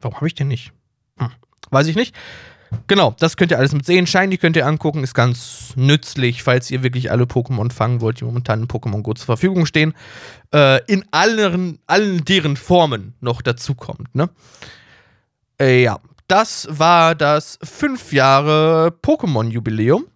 warum 0.00 0.16
habe 0.16 0.26
ich 0.26 0.34
den 0.34 0.48
nicht? 0.48 0.72
Hm, 1.18 1.30
weiß 1.70 1.86
ich 1.86 1.94
nicht. 1.94 2.16
Genau, 2.86 3.14
das 3.18 3.36
könnt 3.36 3.50
ihr 3.50 3.58
alles 3.58 3.72
mit 3.72 3.86
sehen. 3.86 4.06
Shiny 4.06 4.36
könnt 4.36 4.56
ihr 4.56 4.66
angucken, 4.66 5.02
ist 5.02 5.14
ganz 5.14 5.72
nützlich, 5.76 6.42
falls 6.42 6.70
ihr 6.70 6.82
wirklich 6.82 7.10
alle 7.10 7.24
Pokémon 7.24 7.72
fangen 7.72 8.00
wollt, 8.00 8.20
die 8.20 8.24
momentan 8.24 8.62
in 8.62 8.68
Pokémon 8.68 9.02
Go 9.02 9.14
zur 9.14 9.26
Verfügung 9.26 9.66
stehen. 9.66 9.94
Äh, 10.52 10.84
in 10.86 11.04
allen, 11.10 11.78
allen 11.86 12.24
deren 12.24 12.56
Formen 12.56 13.14
noch 13.20 13.42
dazukommt, 13.42 14.14
ne? 14.14 14.30
Äh, 15.60 15.82
ja, 15.82 15.98
das 16.28 16.68
war 16.70 17.14
das 17.14 17.58
5 17.62 18.12
Jahre 18.12 18.94
Pokémon-Jubiläum. 19.02 20.06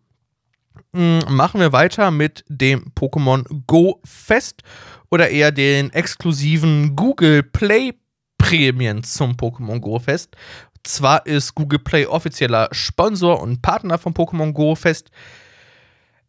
Mhm, 0.93 1.21
machen 1.29 1.61
wir 1.61 1.73
weiter 1.73 2.11
mit 2.11 2.45
dem 2.49 2.93
Pokémon 2.95 3.45
Go 3.67 4.01
Fest 4.05 4.63
oder 5.11 5.31
eher 5.31 5.53
den 5.53 5.91
exklusiven 5.93 6.97
Google 6.97 7.43
Play 7.43 7.95
Prämien 8.37 9.03
zum 9.03 9.33
Pokémon 9.33 9.79
Go 9.79 9.99
Fest. 9.99 10.37
Zwar 10.85 11.27
ist 11.27 11.55
Google 11.55 11.79
Play 11.79 12.07
offizieller 12.07 12.69
Sponsor 12.73 13.41
und 13.41 13.63
Partner 13.63 13.99
von 13.99 14.15
Pokémon 14.15 14.53
Go 14.53 14.75
Fest. 14.75 15.11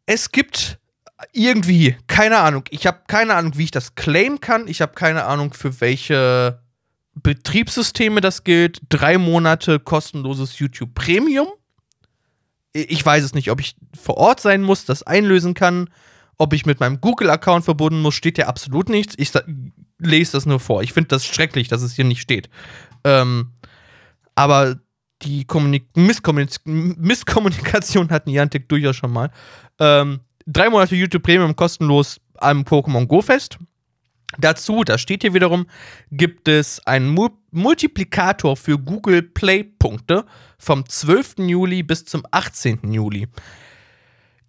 Es 0.06 0.32
gibt 0.32 0.80
irgendwie, 1.32 1.96
keine 2.08 2.40
Ahnung, 2.40 2.64
ich 2.70 2.86
habe 2.86 3.02
keine 3.08 3.36
Ahnung, 3.36 3.58
wie 3.58 3.64
ich 3.64 3.72
das 3.72 3.96
claimen 3.96 4.42
kann. 4.42 4.68
Ich 4.68 4.82
habe 4.82 4.94
keine 4.94 5.26
Ahnung, 5.26 5.54
für 5.54 5.80
welche 5.82 6.60
Betriebssysteme 7.16 8.22
das 8.22 8.44
gilt. 8.44 8.82
Drei 8.90 9.18
Monate 9.18 9.80
kostenloses 9.80 10.60
YouTube 10.60 10.94
Premium. 10.94 11.48
Ich 12.74 13.06
weiß 13.06 13.24
es 13.24 13.34
nicht, 13.34 13.52
ob 13.52 13.60
ich 13.60 13.76
vor 14.00 14.18
Ort 14.18 14.40
sein 14.40 14.62
muss, 14.62 14.86
das 14.86 15.04
einlösen 15.04 15.54
kann. 15.54 15.90
Ob 16.38 16.54
ich 16.54 16.66
mit 16.66 16.80
meinem 16.80 17.00
Google-Account 17.00 17.64
verbunden 17.64 18.02
muss, 18.02 18.16
steht 18.16 18.40
ja 18.40 18.48
absolut 18.48 18.90
nichts. 18.90 19.14
Ich 19.18 19.32
lese 20.00 20.32
das 20.32 20.48
nur 20.48 20.60
vor. 20.60 20.82
Ich 20.82 20.92
finde 20.92 21.10
das 21.10 21.26
schrecklich, 21.26 21.68
dass 21.68 21.84
es 21.84 21.94
hier 21.94 22.06
nicht 22.06 22.22
steht. 22.22 22.50
Ähm, 23.04 23.52
aber 24.36 24.80
die 25.22 25.46
Kommunik 25.46 25.96
Misskommunik 25.96 26.60
Misskommunikation 26.66 28.10
hat 28.10 28.28
Niantic 28.28 28.68
durchaus 28.68 28.96
schon 28.96 29.12
mal. 29.12 29.32
Ähm, 29.80 30.20
drei 30.46 30.70
Monate 30.70 30.96
YouTube 30.96 31.24
Premium 31.24 31.56
kostenlos 31.56 32.20
am 32.40 32.64
Pokémon 32.64 33.06
Go 33.06 33.22
Fest. 33.22 33.58
Dazu, 34.40 34.84
das 34.84 35.00
steht 35.00 35.22
hier 35.22 35.34
wiederum, 35.34 35.68
gibt 36.12 36.48
es 36.48 36.86
einen 36.88 37.10
Mu 37.10 37.30
Multiplikator 37.52 38.58
für 38.58 38.80
Google 38.80 39.22
Play 39.22 39.64
Punkte 39.64 40.26
vom 40.58 40.90
12. 40.90 41.36
Juli 41.38 41.84
bis 41.84 42.04
zum 42.06 42.24
18. 42.32 42.92
Juli. 42.92 43.28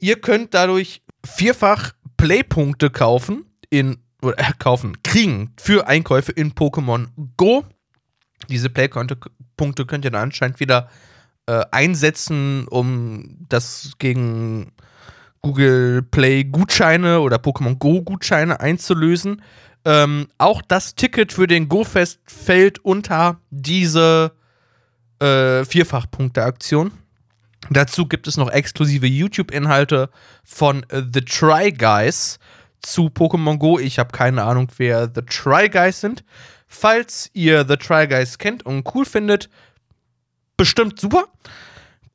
Ihr 0.00 0.20
könnt 0.20 0.54
dadurch 0.54 1.02
vierfach 1.24 1.92
Play-Punkte 2.16 2.88
kaufen 2.88 3.44
in 3.68 3.98
oder 4.22 4.38
äh, 4.38 4.52
kaufen, 4.58 5.02
kriegen 5.02 5.52
für 5.60 5.86
Einkäufe 5.86 6.32
in 6.32 6.52
Pokémon 6.52 7.08
Go. 7.36 7.64
Diese 8.48 8.70
Play-Punkte 8.70 9.18
Punkte 9.56 9.86
könnt 9.86 10.04
ihr 10.04 10.10
dann 10.10 10.22
anscheinend 10.22 10.60
wieder 10.60 10.88
äh, 11.46 11.64
einsetzen, 11.70 12.66
um 12.68 13.36
das 13.48 13.92
gegen 13.98 14.72
Google 15.42 16.02
Play 16.02 16.44
Gutscheine 16.44 17.20
oder 17.20 17.36
Pokémon 17.36 17.76
Go 17.76 18.02
Gutscheine 18.02 18.60
einzulösen. 18.60 19.42
Ähm, 19.84 20.28
auch 20.38 20.62
das 20.62 20.94
Ticket 20.94 21.32
für 21.32 21.46
den 21.46 21.68
Go-Fest 21.68 22.20
fällt 22.26 22.78
unter 22.78 23.38
diese, 23.50 24.32
äh, 25.20 25.64
Vierfachpunkte-Aktion. 25.64 26.92
Dazu 27.70 28.06
gibt 28.06 28.26
es 28.26 28.36
noch 28.36 28.50
exklusive 28.50 29.06
YouTube-Inhalte 29.06 30.10
von 30.44 30.82
äh, 30.90 31.02
The 31.12 31.22
Try 31.22 31.72
Guys 31.72 32.38
zu 32.82 33.06
Pokémon 33.06 33.58
Go. 33.58 33.78
Ich 33.78 33.98
habe 33.98 34.12
keine 34.12 34.44
Ahnung, 34.44 34.68
wer 34.76 35.10
The 35.12 35.22
Try 35.22 35.70
Guys 35.70 36.00
sind. 36.00 36.24
Falls 36.74 37.30
ihr 37.34 37.64
The 37.66 37.76
Try 37.76 38.08
Guys 38.08 38.36
kennt 38.36 38.66
und 38.66 38.84
cool 38.94 39.04
findet, 39.04 39.48
bestimmt 40.56 40.98
super. 40.98 41.28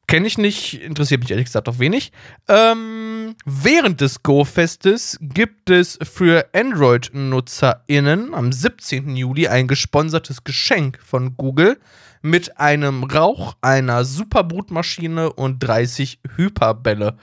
Kenne 0.06 0.28
ich 0.28 0.38
nicht, 0.38 0.82
interessiert 0.82 1.22
mich 1.22 1.32
ehrlich 1.32 1.46
gesagt 1.46 1.70
auch 1.70 1.80
wenig. 1.80 2.12
Ähm, 2.50 3.36
während 3.46 4.02
des 4.02 4.22
Go-Festes 4.22 5.18
gibt 5.22 5.70
es 5.70 5.98
für 6.04 6.50
Android-NutzerInnen 6.54 8.34
am 8.34 8.52
17. 8.52 9.16
Juli 9.16 9.48
ein 9.48 9.68
gesponsertes 9.68 10.44
Geschenk 10.44 11.00
von 11.06 11.38
Google 11.38 11.80
mit 12.22 12.58
einem 12.60 13.06
Rauch, 13.06 13.56
einer 13.62 14.04
Superbrutmaschine 14.04 15.32
und 15.32 15.60
30 15.60 16.20
Hyperbälle. 16.36 17.18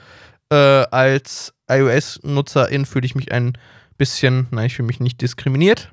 Äh, 0.49 0.55
als 0.55 1.53
iOS-Nutzerin 1.69 2.87
fühle 2.87 3.05
ich 3.05 3.13
mich 3.15 3.31
ein 3.31 3.53
bisschen, 3.97 4.47
nein, 4.49 4.65
ich 4.65 4.75
fühle 4.75 4.87
mich 4.87 4.99
nicht 4.99 5.21
diskriminiert, 5.21 5.91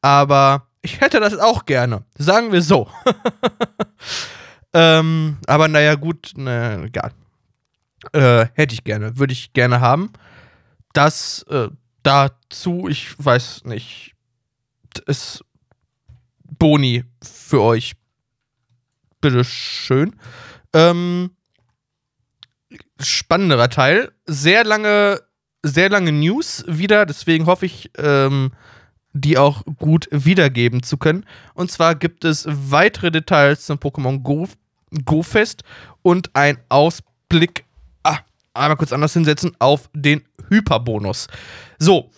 aber 0.00 0.68
ich 0.86 1.00
hätte 1.00 1.18
das 1.18 1.36
auch 1.36 1.64
gerne. 1.64 2.04
Sagen 2.16 2.52
wir 2.52 2.62
so. 2.62 2.88
ähm, 4.72 5.38
aber 5.46 5.66
naja, 5.66 5.96
gut, 5.96 6.32
naja, 6.36 6.84
egal. 6.84 7.12
Äh, 8.12 8.46
hätte 8.54 8.74
ich 8.74 8.84
gerne, 8.84 9.18
würde 9.18 9.32
ich 9.32 9.52
gerne 9.52 9.80
haben. 9.80 10.12
Das 10.92 11.44
äh, 11.50 11.68
dazu, 12.04 12.86
ich 12.88 13.16
weiß 13.18 13.64
nicht, 13.64 14.14
ist 15.06 15.44
Boni 16.44 17.04
für 17.20 17.62
euch. 17.62 17.94
Bitteschön. 19.20 20.14
Ähm, 20.72 21.32
spannenderer 23.00 23.70
Teil. 23.70 24.12
Sehr 24.26 24.62
lange, 24.62 25.20
sehr 25.64 25.88
lange 25.90 26.12
News 26.12 26.64
wieder, 26.68 27.06
deswegen 27.06 27.46
hoffe 27.46 27.66
ich, 27.66 27.90
ähm, 27.98 28.52
die 29.16 29.38
auch 29.38 29.62
gut 29.78 30.08
wiedergeben 30.10 30.82
zu 30.82 30.96
können. 30.96 31.24
Und 31.54 31.70
zwar 31.70 31.94
gibt 31.94 32.24
es 32.24 32.46
weitere 32.48 33.10
Details 33.10 33.66
zum 33.66 33.78
Pokémon 33.78 34.22
Go, 34.22 34.48
Go 35.04 35.22
Fest 35.22 35.62
und 36.02 36.30
ein 36.34 36.58
Ausblick, 36.68 37.64
ah, 38.02 38.18
einmal 38.54 38.76
kurz 38.76 38.92
anders 38.92 39.12
hinsetzen, 39.12 39.52
auf 39.58 39.88
den 39.94 40.22
Hyperbonus. 40.48 41.28
So, 41.78 42.10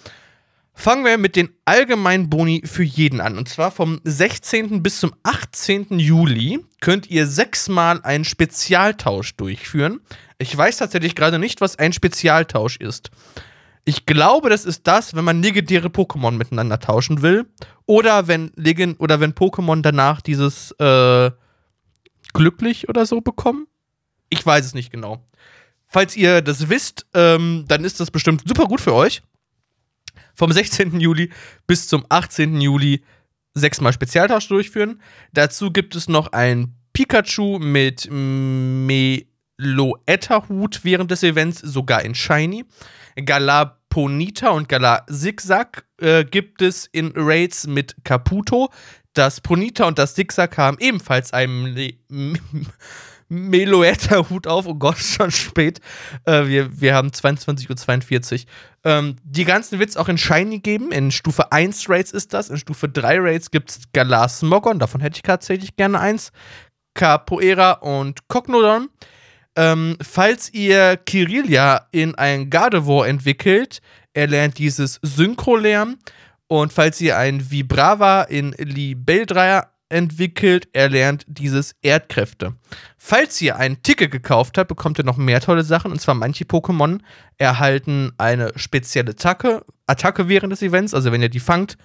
Fangen 0.81 1.05
wir 1.05 1.19
mit 1.19 1.35
den 1.35 1.49
allgemeinen 1.65 2.31
Boni 2.31 2.63
für 2.65 2.85
jeden 2.85 3.21
an. 3.21 3.37
Und 3.37 3.49
zwar 3.49 3.73
vom 3.73 4.01
16. 4.05 4.81
bis 4.81 5.01
zum 5.01 5.13
18. 5.25 5.99
Juli 5.99 6.61
könnt 6.81 7.11
ihr 7.11 7.27
sechsmal 7.27 8.01
einen 8.05 8.25
Spezialtausch 8.25 9.35
durchführen. 9.35 10.01
Ich 10.39 10.57
weiß 10.57 10.77
tatsächlich 10.77 11.17
gerade 11.17 11.41
nicht, 11.41 11.61
was 11.61 11.81
ein 11.81 11.93
Spezialtausch 11.93 12.77
ist. 12.77 13.11
Ich 13.89 14.05
glaube, 14.05 14.51
das 14.51 14.67
ist 14.67 14.87
das, 14.87 15.15
wenn 15.15 15.25
man 15.25 15.43
legendäre 15.43 15.89
Pokémon 15.89 16.33
miteinander 16.33 16.79
tauschen 16.79 17.23
will. 17.23 17.47
Oder 17.87 18.29
wenn, 18.29 18.53
Legend 18.55 19.01
oder 19.01 19.19
wenn 19.19 19.33
Pokémon 19.33 19.81
danach 19.81 20.21
dieses 20.21 20.73
äh, 20.73 21.31
glücklich 22.35 22.91
oder 22.91 23.07
so 23.07 23.23
bekommen. 23.23 23.67
Ich 24.29 24.45
weiß 24.45 24.67
es 24.67 24.75
nicht 24.75 24.93
genau. 24.93 25.25
Falls 25.87 26.17
ihr 26.19 26.43
das 26.43 26.69
wisst, 26.69 27.07
ähm, 27.15 27.65
dann 27.67 27.83
ist 27.83 27.99
das 27.99 28.11
bestimmt 28.11 28.47
super 28.47 28.67
gut 28.67 28.83
für 28.83 28.93
euch 28.93 29.23
vom 30.35 30.53
16. 30.53 31.01
Juli 31.01 31.31
bis 31.67 31.89
zum 31.89 32.05
18. 32.11 32.61
Juli 32.61 33.03
sechsmal 33.55 33.95
Spezialtausch 33.95 34.49
durchführen. 34.49 35.01
Dazu 35.33 35.71
gibt 35.71 35.97
es 35.97 36.09
noch 36.09 36.33
ein 36.33 36.75
Pikachu 36.93 37.59
mit 37.59 38.07
Meloetta-Hut 38.11 39.25
während 40.85 41.11
des 41.11 41.23
Events, 41.23 41.61
sogar 41.61 42.05
in 42.05 42.15
Shiny. 42.15 42.67
Galaponita 43.89 44.51
und 44.51 44.69
Gala 44.69 45.05
Zigzag 45.11 45.85
äh, 46.01 46.25
gibt 46.25 46.63
es 46.63 46.87
in 46.87 47.13
Raids 47.15 47.67
mit 47.67 47.97
Caputo. 48.05 48.71
Das 49.15 49.41
Ponita 49.41 49.87
und 49.87 49.99
das 49.99 50.15
Zigzag 50.15 50.57
haben 50.59 50.77
ebenfalls 50.79 51.33
einen 51.33 51.99
Meloetta-Hut 53.29 54.47
auf. 54.47 54.67
Oh 54.67 54.75
Gott, 54.75 54.99
schon 54.99 55.31
spät. 55.31 55.81
Äh, 56.25 56.47
wir, 56.47 56.81
wir 56.81 56.95
haben 56.95 57.09
22.42 57.09 58.35
Uhr. 58.35 58.47
Ähm, 58.85 59.17
die 59.25 59.45
ganzen 59.45 59.81
es 59.81 59.97
auch 59.97 60.09
in 60.09 60.19
Shiny 60.19 60.61
geben. 60.61 60.93
In 60.93 61.11
Stufe 61.11 61.51
1 61.51 61.89
Raids 61.89 62.13
ist 62.13 62.35
das. 62.35 62.51
In 62.51 62.59
Stufe 62.59 62.89
3 62.89 63.19
Raids 63.19 63.51
gibt 63.51 63.71
es 63.71 63.81
Galar 63.93 64.29
Smogon. 64.29 64.79
Davon 64.79 65.01
hätte 65.01 65.17
ich 65.17 65.23
tatsächlich 65.23 65.77
gerne 65.77 65.99
eins. 65.99 66.31
Capoeira 66.95 67.73
und 67.73 68.29
Cognodon. 68.29 68.89
Ähm, 69.59 69.97
falls 70.01 70.55
ihr 70.55 70.97
Kirilia 70.97 71.89
in 71.91 72.15
ein 72.15 72.49
Gardevoir 72.49 73.09
entwickelt, 73.09 73.81
erlernt 74.15 74.57
dieses 74.59 75.01
Synchro-Lernen. 75.03 75.99
Und 76.47 76.73
falls 76.73 77.01
ihr 77.01 77.19
ein 77.19 77.51
Vibrava 77.51 78.23
in 78.23 78.53
Libeldreier 78.53 79.73
entwickelt, 79.89 80.69
er 80.73 80.89
lernt 80.89 81.25
dieses 81.27 81.75
Erdkräfte. 81.83 82.55
Falls 82.97 83.43
ihr 83.43 83.57
ein 83.57 83.83
Ticket 83.83 84.13
gekauft 84.13 84.59
habt, 84.59 84.69
bekommt 84.69 85.01
ihr 85.01 85.05
noch 85.05 85.17
mehr 85.17 85.41
tolle 85.41 85.65
Sachen. 85.65 85.91
Und 85.91 86.01
zwar 86.01 86.15
manche 86.15 86.45
Pokémon 86.45 87.01
erhalten 87.37 88.13
eine 88.17 88.53
spezielle 88.55 89.11
Attacke, 89.11 89.65
Attacke 89.89 90.29
während 90.29 90.53
des 90.53 90.63
Events. 90.63 90.95
Also 90.95 91.11
wenn 91.11 91.21
ihr 91.21 91.31
die 91.31 91.41
fangt, 91.41 91.77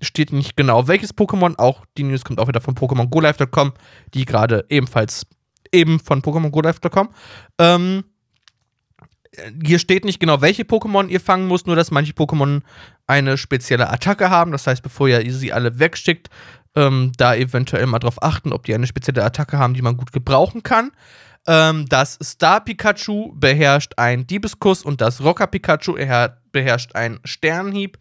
steht 0.00 0.32
nicht 0.32 0.56
genau 0.56 0.88
welches 0.88 1.16
Pokémon. 1.16 1.56
Auch 1.58 1.84
die 1.96 2.02
News 2.02 2.24
kommt 2.24 2.40
auch 2.40 2.48
wieder 2.48 2.60
von 2.60 2.74
Pokémon 2.74 3.08
GoLife.com, 3.08 3.72
die 4.14 4.24
gerade 4.24 4.64
ebenfalls 4.68 5.26
eben 5.72 6.00
von 6.00 6.22
Pokémon 6.22 6.50
GoLife.com. 6.50 7.10
Ähm, 7.58 8.04
hier 9.64 9.78
steht 9.78 10.04
nicht 10.04 10.20
genau, 10.20 10.40
welche 10.40 10.64
Pokémon 10.64 11.08
ihr 11.08 11.20
fangen 11.20 11.48
müsst, 11.48 11.66
nur 11.66 11.76
dass 11.76 11.90
manche 11.90 12.12
Pokémon 12.12 12.62
eine 13.06 13.38
spezielle 13.38 13.90
Attacke 13.90 14.30
haben. 14.30 14.52
Das 14.52 14.66
heißt, 14.66 14.82
bevor 14.82 15.08
ihr 15.08 15.32
sie 15.32 15.52
alle 15.52 15.78
wegschickt, 15.78 16.28
ähm, 16.76 17.12
da 17.16 17.34
eventuell 17.34 17.86
mal 17.86 17.98
drauf 17.98 18.22
achten, 18.22 18.52
ob 18.52 18.64
die 18.64 18.74
eine 18.74 18.86
spezielle 18.86 19.24
Attacke 19.24 19.58
haben, 19.58 19.74
die 19.74 19.82
man 19.82 19.96
gut 19.96 20.12
gebrauchen 20.12 20.62
kann. 20.62 20.92
Ähm, 21.46 21.86
das 21.88 22.18
Star 22.22 22.62
Pikachu 22.64 23.32
beherrscht 23.34 23.94
einen 23.96 24.26
Diebeskuss 24.26 24.82
und 24.82 25.00
das 25.00 25.22
Rocker 25.22 25.46
Pikachu 25.46 25.96
beherrscht 26.52 26.94
einen 26.94 27.20
Sternhieb. 27.24 27.98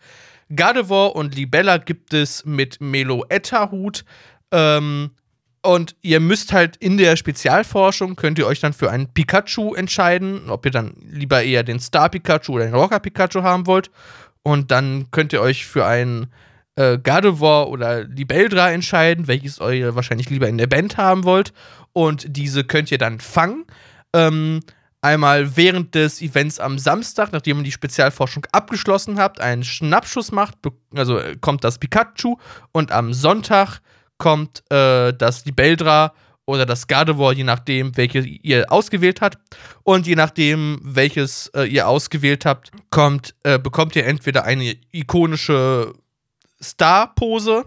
Gardevoir 0.53 1.15
und 1.15 1.36
Libella 1.36 1.77
gibt 1.77 2.13
es 2.13 2.43
mit 2.43 2.82
Meloetta-Hut. 2.82 4.03
Ähm, 4.51 5.12
und 5.61 5.95
ihr 6.01 6.19
müsst 6.19 6.53
halt 6.53 6.77
in 6.77 6.97
der 6.97 7.15
Spezialforschung, 7.15 8.15
könnt 8.15 8.39
ihr 8.39 8.47
euch 8.47 8.59
dann 8.59 8.73
für 8.73 8.91
einen 8.91 9.07
Pikachu 9.13 9.73
entscheiden, 9.75 10.49
ob 10.49 10.65
ihr 10.65 10.71
dann 10.71 10.93
lieber 11.11 11.43
eher 11.43 11.63
den 11.63 11.79
Star 11.79 12.09
Pikachu 12.09 12.53
oder 12.53 12.65
den 12.65 12.75
Rocker 12.75 12.99
Pikachu 12.99 13.43
haben 13.43 13.67
wollt. 13.67 13.91
Und 14.41 14.71
dann 14.71 15.11
könnt 15.11 15.33
ihr 15.33 15.41
euch 15.41 15.65
für 15.65 15.85
einen 15.85 16.27
äh, 16.75 16.97
Gardevoir 16.97 17.69
oder 17.69 18.05
Libeldra 18.05 18.71
entscheiden, 18.71 19.27
welches 19.27 19.59
ihr 19.59 19.95
wahrscheinlich 19.95 20.29
lieber 20.29 20.47
in 20.47 20.57
der 20.57 20.67
Band 20.67 20.97
haben 20.97 21.25
wollt. 21.25 21.51
Und 21.91 22.25
diese 22.29 22.63
könnt 22.63 22.91
ihr 22.91 22.97
dann 22.97 23.19
fangen. 23.19 23.65
Ähm, 24.13 24.61
einmal 25.01 25.57
während 25.57 25.93
des 25.93 26.21
Events 26.21 26.59
am 26.59 26.79
Samstag, 26.79 27.33
nachdem 27.33 27.57
ihr 27.57 27.63
die 27.63 27.71
Spezialforschung 27.73 28.45
abgeschlossen 28.53 29.19
habt, 29.19 29.41
einen 29.41 29.65
Schnappschuss 29.65 30.31
macht, 30.31 30.55
also 30.95 31.19
äh, 31.19 31.35
kommt 31.41 31.65
das 31.65 31.79
Pikachu 31.79 32.37
und 32.71 32.93
am 32.93 33.13
Sonntag 33.13 33.81
kommt 34.19 34.63
äh, 34.71 35.12
das 35.13 35.45
Libeldra 35.45 36.13
oder 36.45 36.65
das 36.65 36.88
Gardevoir, 36.88 37.34
je 37.34 37.43
nachdem, 37.43 37.95
welches 37.97 38.25
ihr 38.25 38.71
ausgewählt 38.71 39.21
habt. 39.21 39.38
Und 39.84 40.05
je 40.05 40.15
nachdem, 40.15 40.79
welches 40.84 41.47
äh, 41.55 41.63
ihr 41.63 41.88
ausgewählt 41.88 42.45
habt, 42.45 42.71
kommt, 42.91 43.36
äh, 43.43 43.58
bekommt 43.58 43.95
ihr 43.95 44.05
entweder 44.05 44.43
eine 44.43 44.75
ikonische 44.91 45.93
Star-Pose 46.62 47.65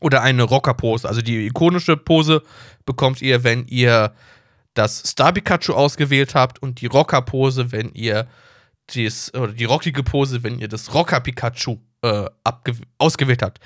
oder 0.00 0.22
eine 0.22 0.42
Rocker-Pose. 0.42 1.08
Also 1.08 1.22
die 1.22 1.46
ikonische 1.46 1.96
Pose 1.96 2.42
bekommt 2.84 3.22
ihr, 3.22 3.44
wenn 3.44 3.66
ihr 3.66 4.12
das 4.74 4.98
Star 4.98 5.32
Pikachu 5.32 5.72
ausgewählt 5.72 6.34
habt 6.34 6.60
und 6.60 6.80
die 6.80 6.86
Rocker-Pose, 6.86 7.72
wenn 7.72 7.92
ihr 7.94 8.26
dies, 8.90 9.32
oder 9.34 9.52
die 9.52 9.64
rockige 9.64 10.02
Pose, 10.02 10.42
wenn 10.42 10.58
ihr 10.58 10.68
das 10.68 10.92
Rocker 10.92 11.20
Pikachu 11.20 11.78
äh, 12.02 12.24
ausgewählt 12.98 13.42
habt. 13.42 13.60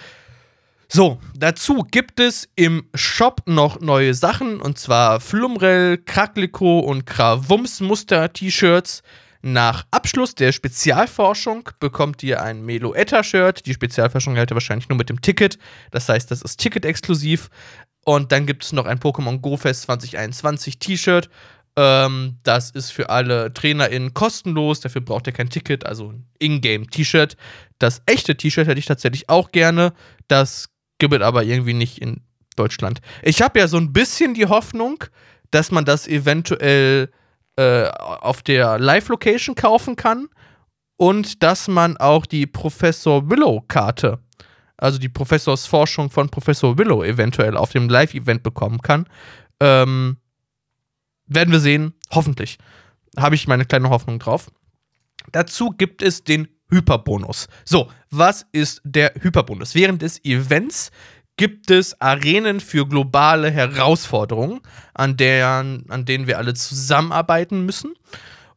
So, 0.88 1.18
dazu 1.34 1.84
gibt 1.90 2.20
es 2.20 2.48
im 2.54 2.88
Shop 2.94 3.42
noch 3.46 3.80
neue 3.80 4.14
Sachen 4.14 4.60
und 4.60 4.78
zwar 4.78 5.20
Flumrel, 5.20 5.98
Krakliko 5.98 6.78
und 6.78 7.06
Krawums 7.06 7.80
Muster 7.80 8.32
T-Shirts. 8.32 9.02
Nach 9.42 9.84
Abschluss 9.90 10.34
der 10.34 10.52
Spezialforschung 10.52 11.68
bekommt 11.80 12.22
ihr 12.22 12.42
ein 12.42 12.64
Meloetta-Shirt. 12.64 13.66
Die 13.66 13.74
Spezialforschung 13.74 14.36
hält 14.36 14.52
ihr 14.52 14.54
wahrscheinlich 14.54 14.88
nur 14.88 14.98
mit 14.98 15.08
dem 15.08 15.20
Ticket. 15.20 15.58
Das 15.90 16.08
heißt, 16.08 16.30
das 16.30 16.42
ist 16.42 16.58
Ticket-exklusiv. 16.58 17.50
Und 18.04 18.30
dann 18.30 18.46
gibt 18.46 18.64
es 18.64 18.72
noch 18.72 18.86
ein 18.86 18.98
Pokémon 19.00 19.38
Go 19.40 19.56
Fest 19.56 19.82
2021 19.82 20.78
T-Shirt. 20.78 21.28
Ähm, 21.76 22.38
das 22.42 22.70
ist 22.70 22.90
für 22.90 23.10
alle 23.10 23.52
TrainerInnen 23.52 24.14
kostenlos. 24.14 24.80
Dafür 24.80 25.00
braucht 25.00 25.26
ihr 25.26 25.32
kein 25.32 25.50
Ticket, 25.50 25.84
also 25.84 26.12
ein 26.12 26.26
Ingame-T-Shirt. 26.38 27.36
Das 27.78 28.02
echte 28.06 28.36
T-Shirt 28.36 28.66
hätte 28.66 28.78
ich 28.78 28.86
tatsächlich 28.86 29.28
auch 29.28 29.52
gerne. 29.52 29.92
Das 30.28 30.70
gibt 30.98 31.14
es 31.14 31.20
aber 31.22 31.44
irgendwie 31.44 31.74
nicht 31.74 31.98
in 31.98 32.22
Deutschland. 32.56 33.00
Ich 33.22 33.42
habe 33.42 33.58
ja 33.58 33.68
so 33.68 33.76
ein 33.76 33.92
bisschen 33.92 34.34
die 34.34 34.46
Hoffnung, 34.46 35.04
dass 35.50 35.70
man 35.70 35.84
das 35.84 36.08
eventuell 36.08 37.10
äh, 37.56 37.88
auf 37.88 38.42
der 38.42 38.78
Live-Location 38.78 39.54
kaufen 39.54 39.96
kann 39.96 40.28
und 40.96 41.42
dass 41.42 41.68
man 41.68 41.96
auch 41.96 42.26
die 42.26 42.46
Professor 42.46 43.28
Willow-Karte, 43.30 44.18
also 44.76 44.98
die 44.98 45.08
Professorsforschung 45.08 46.10
von 46.10 46.28
Professor 46.28 46.76
Willow 46.78 47.04
eventuell 47.04 47.56
auf 47.56 47.70
dem 47.70 47.88
Live-Event 47.88 48.42
bekommen 48.42 48.80
kann. 48.82 49.08
Ähm, 49.60 50.18
werden 51.26 51.52
wir 51.52 51.60
sehen, 51.60 51.94
hoffentlich. 52.10 52.58
Habe 53.18 53.34
ich 53.34 53.48
meine 53.48 53.64
kleine 53.64 53.90
Hoffnung 53.90 54.18
drauf. 54.18 54.50
Dazu 55.32 55.70
gibt 55.70 56.02
es 56.02 56.24
den 56.24 56.48
Hyperbonus. 56.70 57.48
So, 57.64 57.90
was 58.10 58.46
ist 58.52 58.80
der 58.84 59.12
Hyperbonus? 59.20 59.74
Während 59.74 60.02
des 60.02 60.24
Events 60.24 60.90
gibt 61.36 61.70
es 61.70 62.00
Arenen 62.00 62.60
für 62.60 62.86
globale 62.86 63.50
Herausforderungen, 63.50 64.60
an, 64.94 65.16
deren, 65.16 65.84
an 65.90 66.04
denen 66.04 66.26
wir 66.26 66.38
alle 66.38 66.54
zusammenarbeiten 66.54 67.64
müssen. 67.64 67.94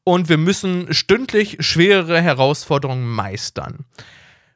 Und 0.03 0.29
wir 0.29 0.37
müssen 0.37 0.93
stündlich 0.93 1.57
schwerere 1.59 2.21
Herausforderungen 2.21 3.07
meistern. 3.07 3.85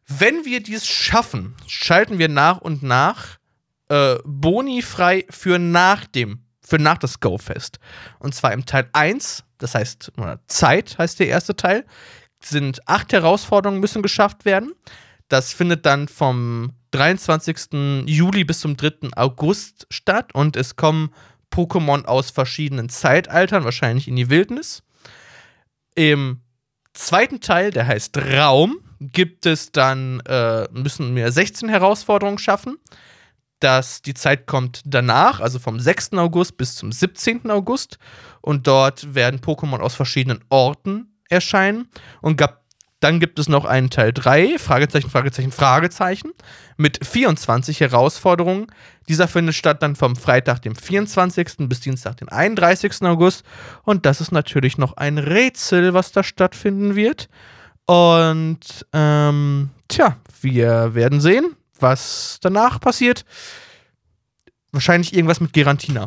Wenn 0.07 0.45
wir 0.45 0.63
dies 0.63 0.87
schaffen, 0.87 1.55
schalten 1.67 2.17
wir 2.17 2.29
nach 2.29 2.59
und 2.59 2.81
nach 2.81 3.37
äh, 3.89 4.15
Boni 4.25 4.81
frei 4.81 5.25
für 5.29 5.59
nach 5.59 6.05
dem, 6.05 6.39
für 6.65 6.79
nach 6.79 6.97
das 6.97 7.19
Go-Fest. 7.19 7.79
Und 8.19 8.33
zwar 8.33 8.53
im 8.53 8.65
Teil 8.65 8.89
1, 8.93 9.43
das 9.59 9.75
heißt, 9.75 10.11
Zeit 10.47 10.97
heißt 10.97 11.19
der 11.19 11.27
erste 11.27 11.55
Teil, 11.55 11.85
sind 12.45 12.87
acht 12.87 13.13
Herausforderungen 13.13 13.79
müssen 13.79 14.01
geschafft 14.01 14.45
werden. 14.45 14.73
Das 15.29 15.53
findet 15.53 15.85
dann 15.85 16.07
vom 16.07 16.73
23. 16.91 18.05
Juli 18.05 18.43
bis 18.43 18.59
zum 18.59 18.77
3. 18.77 19.09
August 19.15 19.87
statt 19.89 20.33
und 20.33 20.55
es 20.55 20.75
kommen 20.75 21.13
Pokémon 21.51 22.05
aus 22.05 22.31
verschiedenen 22.31 22.89
Zeitaltern, 22.89 23.63
wahrscheinlich 23.63 24.07
in 24.07 24.15
die 24.15 24.29
Wildnis. 24.29 24.83
Im 25.95 26.41
zweiten 26.93 27.39
Teil, 27.41 27.71
der 27.71 27.87
heißt 27.87 28.17
Raum, 28.17 28.77
gibt 28.99 29.45
es 29.45 29.71
dann, 29.71 30.19
äh, 30.21 30.67
müssen 30.71 31.15
wir 31.15 31.31
16 31.31 31.69
Herausforderungen 31.69 32.37
schaffen. 32.37 32.77
Das, 33.59 34.01
die 34.01 34.13
Zeit 34.13 34.45
kommt 34.45 34.81
danach, 34.85 35.39
also 35.39 35.57
vom 35.57 35.79
6. 35.79 36.13
August 36.13 36.57
bis 36.57 36.75
zum 36.75 36.91
17. 36.91 37.49
August. 37.49 37.97
Und 38.41 38.67
dort 38.67 39.15
werden 39.15 39.39
Pokémon 39.39 39.79
aus 39.79 39.95
verschiedenen 39.95 40.43
Orten 40.49 41.12
erscheinen. 41.29 41.87
Und 42.21 42.37
gab 42.37 42.63
dann 43.03 43.19
gibt 43.19 43.37
es 43.37 43.49
noch 43.49 43.65
einen 43.65 43.89
Teil 43.89 44.13
3, 44.13 44.57
Fragezeichen, 44.57 45.09
Fragezeichen, 45.09 45.51
Fragezeichen, 45.51 46.31
mit 46.77 47.05
24 47.05 47.81
Herausforderungen. 47.81 48.67
Dieser 49.09 49.27
findet 49.27 49.55
statt 49.55 49.83
dann 49.83 49.97
vom 49.97 50.15
Freitag, 50.15 50.61
dem 50.61 50.73
24. 50.73 51.67
bis 51.67 51.81
Dienstag, 51.81 52.15
den 52.15 52.29
31. 52.29 53.01
August. 53.01 53.43
Und 53.83 54.05
das 54.05 54.21
ist 54.21 54.31
natürlich 54.31 54.77
noch 54.77 54.95
ein 54.95 55.17
Rätsel, 55.17 55.93
was 55.93 56.13
da 56.13 56.23
stattfinden 56.23 56.95
wird. 56.95 57.27
Und, 57.87 58.85
ähm, 58.93 59.71
tja, 59.89 60.15
wir 60.39 60.95
werden 60.95 61.19
sehen, 61.19 61.57
was 61.77 62.37
danach 62.41 62.79
passiert. 62.79 63.25
Wahrscheinlich 64.71 65.13
irgendwas 65.13 65.41
mit 65.41 65.51
Gerantina. 65.51 66.05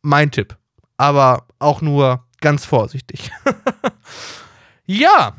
Mein 0.00 0.30
Tipp. 0.30 0.56
Aber 0.96 1.46
auch 1.58 1.82
nur 1.82 2.24
ganz 2.40 2.64
vorsichtig. 2.64 3.30
ja, 4.86 5.34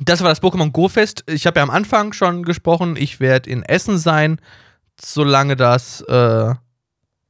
das 0.00 0.22
war 0.22 0.28
das 0.28 0.42
Pokémon 0.42 0.72
Go 0.72 0.88
Fest. 0.88 1.24
Ich 1.28 1.46
habe 1.46 1.60
ja 1.60 1.62
am 1.62 1.70
Anfang 1.70 2.12
schon 2.12 2.42
gesprochen, 2.42 2.96
ich 2.96 3.20
werde 3.20 3.50
in 3.50 3.62
Essen 3.62 3.98
sein, 3.98 4.40
solange 5.00 5.56
das 5.56 6.00
äh, 6.02 6.54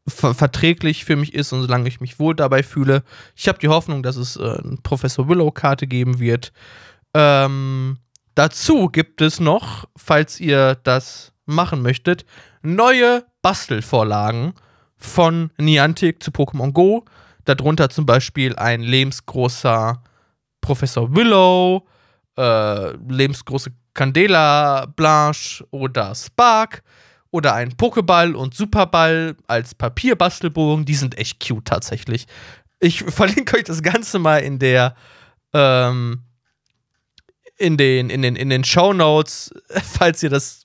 ver 0.07 0.35
verträglich 0.35 1.05
für 1.05 1.17
mich 1.17 1.35
ist 1.35 1.53
und 1.53 1.63
solange 1.63 1.89
ich 1.89 2.01
mich 2.01 2.19
wohl 2.19 2.35
dabei 2.35 2.63
fühle. 2.63 3.03
Ich 3.35 3.49
habe 3.49 3.59
die 3.59 3.69
Hoffnung, 3.69 4.03
dass 4.03 4.17
es 4.17 4.37
äh, 4.37 4.43
eine 4.43 4.79
Professor 4.83 5.29
Willow-Karte 5.29 5.87
geben 5.87 6.19
wird. 6.19 6.53
Ähm, 7.15 7.99
dazu 8.35 8.89
gibt 8.89 9.21
es 9.21 9.41
noch, 9.41 9.87
falls 9.97 10.41
ihr 10.41 10.77
das 10.83 11.33
machen 11.47 11.83
möchtet, 11.83 12.25
neue 12.63 13.25
Bastelvorlagen 13.43 14.55
von 14.97 15.51
Niantic 15.59 16.23
zu 16.23 16.31
Pokémon 16.31 16.73
Go. 16.73 17.05
Darunter 17.45 17.91
zum 17.91 18.07
Beispiel 18.07 18.57
ein 18.57 18.81
lebensgroßer 18.81 20.03
Professor 20.65 21.15
Willow, 21.15 21.87
äh, 22.39 22.97
lebensgroße 22.97 23.71
Candela 23.93 24.87
Blanche 24.87 25.63
oder 25.71 26.15
Spark 26.15 26.83
oder 27.31 27.53
ein 27.55 27.73
Pokéball 27.73 28.33
und 28.33 28.55
Superball 28.55 29.37
als 29.47 29.75
Papierbastelbogen. 29.75 30.87
Die 30.87 30.95
sind 30.95 31.19
echt 31.19 31.47
cute 31.47 31.67
tatsächlich. 31.67 32.27
Ich 32.81 33.01
verlinke 33.09 33.59
euch 33.59 33.65
das 33.65 33.83
Ganze 33.83 34.19
mal 34.19 34.39
in 34.39 34.59
der 34.59 34.95
ähm, 35.53 36.23
in 37.59 37.77
den 37.77 38.09
in 38.09 38.23
den 38.23 38.35
in 38.35 38.49
den 38.49 38.65
Show 38.65 38.95
Notes, 38.95 39.53
falls 39.69 40.23
ihr 40.23 40.31
das 40.31 40.65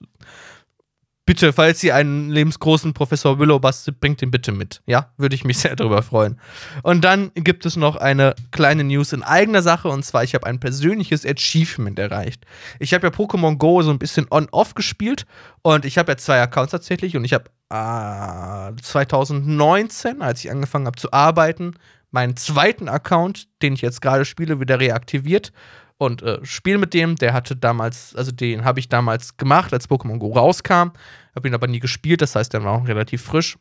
bitte, 1.30 1.54
falls 1.54 1.84
ihr 1.84 1.94
einen 1.94 2.32
lebensgroßen 2.32 2.96
Professor 2.96 3.38
Willow 3.38 3.60
bastelt, 3.60 4.00
bringt 4.00 4.20
ihn 4.24 4.32
bitte 4.32 4.52
mit. 4.52 4.82
Ja, 4.88 5.12
würde 5.18 5.36
ich 5.36 5.46
mich 5.46 5.60
sehr 5.60 5.76
darüber 5.76 6.02
freuen. 6.02 6.40
Und 6.82 7.04
dann 7.04 7.30
gibt 7.36 7.68
es 7.68 7.76
noch 7.76 7.98
eine 7.98 8.34
kleine 8.50 8.84
News 8.84 9.14
in 9.14 9.22
eigener 9.22 9.62
Sache 9.62 9.90
und 9.90 10.04
zwar, 10.04 10.24
ich 10.24 10.34
habe 10.34 10.48
ein 10.48 10.60
persönliches 10.60 11.28
Achievement 11.28 12.00
erreicht. 12.00 12.48
Ich 12.80 12.96
habe 12.96 13.06
ja 13.06 13.14
Pokémon 13.14 13.58
Go 13.58 13.84
so 13.84 13.92
ein 13.92 14.00
bisschen 14.00 14.26
on-off 14.32 14.74
gespielt 14.74 15.28
und 15.62 15.86
ich 15.86 16.00
habe 16.00 16.14
ja 16.14 16.18
zwei 16.18 16.42
Accounts 16.42 16.72
tatsächlich 16.72 17.16
und 17.16 17.24
ich 17.24 17.34
habe 17.36 17.46
äh, 17.70 18.82
2019, 18.82 20.24
als 20.24 20.44
ich 20.44 20.50
angefangen 20.50 20.88
habe 20.88 20.98
zu 20.98 21.14
arbeiten, 21.14 21.76
meinen 22.10 22.38
zweiten 22.38 22.90
Account, 22.90 23.50
den 23.62 23.74
ich 23.74 23.82
jetzt 23.82 24.02
gerade 24.02 24.26
spiele, 24.26 24.60
wieder 24.60 24.80
reaktiviert 24.80 25.52
und 26.00 26.24
äh, 26.24 26.40
spiele 26.44 26.80
mit 26.80 26.94
dem. 26.96 27.18
Der 27.18 27.34
hatte 27.34 27.56
damals, 27.56 28.16
also 28.16 28.32
den 28.32 28.64
habe 28.64 28.80
ich 28.80 28.90
damals 28.90 29.38
gemacht, 29.38 29.72
als 29.74 29.88
Pokémon 29.88 30.18
Go 30.18 30.32
rauskam. 30.32 30.94
Habe 31.36 31.48
ihn 31.48 31.54
aber 31.54 31.68
nie 31.68 31.80
gespielt, 31.80 32.22
das 32.22 32.36
heißt, 32.36 32.54
der 32.54 32.64
war 32.64 32.72
auch 32.72 32.88
relativ 32.88 33.22
frisch. 33.22 33.58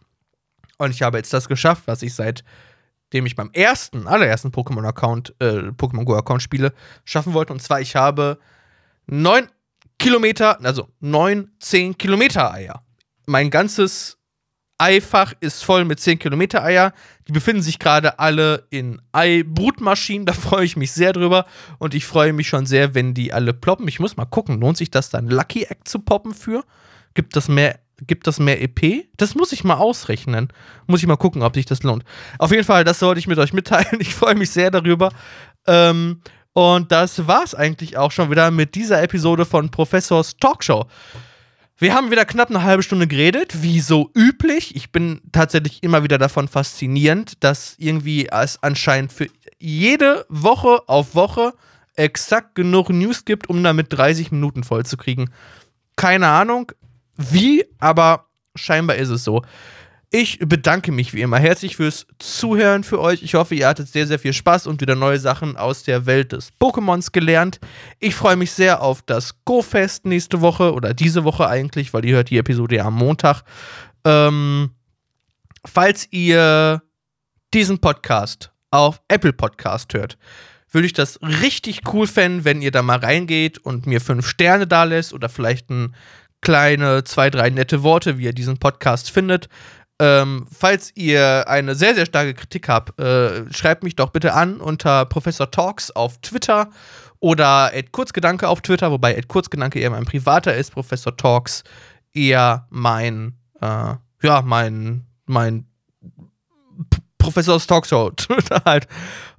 Und 0.79 0.93
ich 0.93 1.03
habe 1.03 1.19
jetzt 1.19 1.33
das 1.33 1.49
geschafft, 1.49 1.83
was 1.87 2.03
ich 2.03 2.15
seitdem 2.15 3.27
ich 3.27 3.35
beim 3.35 3.51
ersten, 3.53 4.07
allerersten 4.07 4.53
Pokémon-Account, 4.53 5.35
äh, 5.41 5.73
Pokémon 5.73 6.05
Go-Account 6.05 6.41
spiele, 6.41 6.73
schaffen 7.05 7.35
wollte. 7.35 7.53
Und 7.53 7.61
zwar, 7.61 7.81
ich 7.81 7.97
habe 7.97 8.39
neun 9.07 9.49
Kilometer, 9.99 10.65
also 10.65 10.89
neun, 11.01 11.51
zehn 11.59 11.99
Kilometer 11.99 12.53
Eier. 12.53 12.85
Mein 13.27 13.51
ganzes 13.51 14.18
Eifach 14.79 15.35
ist 15.41 15.65
voll 15.65 15.85
mit 15.85 15.99
10 15.99 16.21
Kilometer 16.21 16.63
Eier. 16.63 16.93
Die 17.27 17.33
befinden 17.33 17.63
sich 17.63 17.79
gerade 17.79 18.19
alle 18.19 18.67
in 18.71 19.03
Eibrutmaschinen. 19.13 20.27
Da 20.29 20.33
freue 20.33 20.65
ich 20.65 20.77
mich 20.77 20.93
sehr 20.93 21.13
drüber. 21.13 21.47
Und 21.79 21.95
ich 21.95 22.07
freue 22.07 22.33
mich 22.33 22.49
schon 22.49 22.65
sehr, 22.65 22.95
wenn 22.95 23.13
die 23.13 23.33
alle 23.33 23.53
ploppen. 23.53 23.89
Ich 23.89 23.99
muss 23.99 24.17
mal 24.17 24.25
gucken, 24.25 24.61
lohnt 24.61 24.77
sich 24.77 24.91
das 24.91 25.11
dann 25.11 25.29
Lucky 25.29 25.65
Egg 25.65 25.81
zu 25.85 25.99
poppen 25.99 26.33
für? 26.33 26.65
Gibt 27.15 27.35
das 27.35 27.49
mehr, 27.49 27.81
gibt 28.07 28.27
das 28.27 28.39
mehr 28.39 28.63
EP? 28.63 29.09
Das 29.17 29.35
muss 29.35 29.53
ich 29.53 29.65
mal 29.65 29.77
ausrechnen. 29.77 30.49
Muss 30.87 31.01
ich 31.01 31.07
mal 31.07 31.17
gucken, 31.17 31.43
ob 31.43 31.55
sich 31.55 31.67
das 31.67 31.83
lohnt. 31.83 32.05
Auf 32.39 32.53
jeden 32.53 32.65
Fall, 32.65 32.85
das 32.85 33.01
sollte 33.01 33.19
ich 33.19 33.27
mit 33.27 33.39
euch 33.39 33.53
mitteilen. 33.53 33.87
Ich 34.01 34.15
freue 34.15 34.37
mich 34.37 34.51
sehr 34.51 34.71
darüber. 34.71 35.11
Ähm, 35.67 36.21
und 36.53 36.93
das 36.93 37.27
war's 37.27 37.55
eigentlich 37.55 37.97
auch 37.97 38.13
schon 38.13 38.31
wieder 38.31 38.51
mit 38.51 38.75
dieser 38.75 39.03
Episode 39.03 39.45
von 39.45 39.71
Professors 39.71 40.37
Talkshow. 40.37 40.87
Wir 41.81 41.95
haben 41.95 42.11
wieder 42.11 42.25
knapp 42.25 42.51
eine 42.51 42.65
halbe 42.65 42.83
Stunde 42.83 43.07
geredet, 43.07 43.63
wie 43.63 43.79
so 43.79 44.11
üblich. 44.13 44.75
Ich 44.75 44.91
bin 44.91 45.21
tatsächlich 45.31 45.85
immer 45.85 46.03
wieder 46.03 46.19
davon 46.19 46.49
faszinierend, 46.49 47.45
dass 47.45 47.77
irgendwie 47.79 48.27
es 48.33 48.61
anscheinend 48.61 49.13
für 49.13 49.29
jede 49.61 50.27
Woche 50.29 50.89
auf 50.89 51.15
Woche 51.15 51.55
exakt 51.95 52.57
genug 52.57 52.91
News 52.91 53.25
gibt, 53.25 53.49
um 53.49 53.63
damit 53.63 53.93
30 53.93 54.33
Minuten 54.33 54.65
voll 54.65 54.85
zu 54.85 54.97
kriegen. 54.97 55.31
Keine 55.95 56.27
Ahnung 56.27 56.73
wie, 57.17 57.65
aber 57.79 58.27
scheinbar 58.57 58.97
ist 58.97 59.11
es 59.11 59.23
so. 59.23 59.43
Ich 60.11 60.39
bedanke 60.39 60.91
mich 60.91 61.13
wie 61.13 61.21
immer 61.21 61.39
herzlich 61.39 61.77
fürs 61.77 62.07
Zuhören 62.19 62.83
für 62.83 62.99
euch. 62.99 63.23
Ich 63.23 63.35
hoffe, 63.35 63.55
ihr 63.55 63.69
hattet 63.69 63.89
sehr, 63.89 64.07
sehr 64.07 64.19
viel 64.19 64.33
Spaß 64.33 64.67
und 64.67 64.81
wieder 64.81 64.95
neue 64.95 65.19
Sachen 65.19 65.59
aus 65.59 65.83
der 65.83 66.07
Welt 66.07 66.33
des 66.33 66.51
Pokémons 66.59 67.13
gelernt. 67.13 67.61
Ich 68.01 68.15
freue 68.15 68.37
mich 68.37 68.53
sehr 68.53 68.81
auf 68.81 69.03
das 69.03 69.35
Go-Fest 69.45 70.07
nächste 70.07 70.41
Woche 70.41 70.73
oder 70.73 70.95
diese 70.95 71.25
Woche 71.25 71.47
eigentlich, 71.47 71.93
weil 71.93 72.07
ihr 72.07 72.17
hört 72.17 72.31
die 72.31 72.39
Episode 72.39 72.77
ja 72.77 72.87
am 72.87 72.95
Montag. 72.95 73.43
Ähm, 74.07 74.71
falls 75.67 76.09
ihr 76.11 76.81
diesen 77.53 77.79
Podcast 77.79 78.51
auf 78.71 79.03
Apple 79.09 79.35
Podcast 79.35 79.93
hört, 79.93 80.17
würde 80.71 80.87
ich 80.87 80.95
das 80.95 81.21
richtig 81.23 81.83
cool 81.93 82.07
fänden, 82.07 82.47
wenn 82.47 82.63
ihr 82.63 82.71
da 82.71 82.81
mal 82.81 82.99
reingeht 82.99 83.59
und 83.59 83.87
mir 83.87 84.01
fünf 84.01 84.27
Sterne 84.27 84.67
da 84.67 84.85
lässt 84.85 85.13
oder 85.13 85.29
vielleicht 85.29 85.69
ein 85.69 85.95
kleine 86.41 87.05
zwei, 87.05 87.31
drei 87.31 87.51
nette 87.51 87.83
Worte, 87.83 88.19
wie 88.19 88.25
ihr 88.25 88.33
diesen 88.33 88.59
Podcast 88.59 89.11
findet. 89.11 89.49
Ähm, 90.01 90.47
falls 90.57 90.93
ihr 90.95 91.49
eine 91.49 91.75
sehr, 91.75 91.95
sehr 91.95 92.07
starke 92.07 92.35
Kritik 92.35 92.69
habt, 92.69 92.99
äh, 93.01 93.53
schreibt 93.53 93.83
mich 93.83 93.97
doch 93.97 94.11
bitte 94.11 94.33
an 94.33 94.61
unter 94.61 95.05
Professor 95.07 95.51
Talks 95.51 95.91
auf 95.91 96.19
Twitter 96.19 96.71
oder 97.19 97.75
Ed 97.75 97.91
Kurzgedanke 97.91 98.49
auf 98.49 98.61
Twitter, 98.61 98.93
wobei 98.93 99.15
Ed 99.15 99.27
Kurzgedanke 99.27 99.81
eher 99.81 99.91
mein 99.91 100.05
privater 100.05 100.55
ist, 100.55 100.73
Professor 100.73 101.17
Talks 101.17 101.65
eher 102.13 102.67
mein, 102.71 103.35
äh, 103.61 103.95
ja, 104.23 104.43
mein, 104.43 105.05
mein 105.27 105.67
Professors 107.19 107.67
Talkshow 107.67 108.13
halt. 108.65 108.89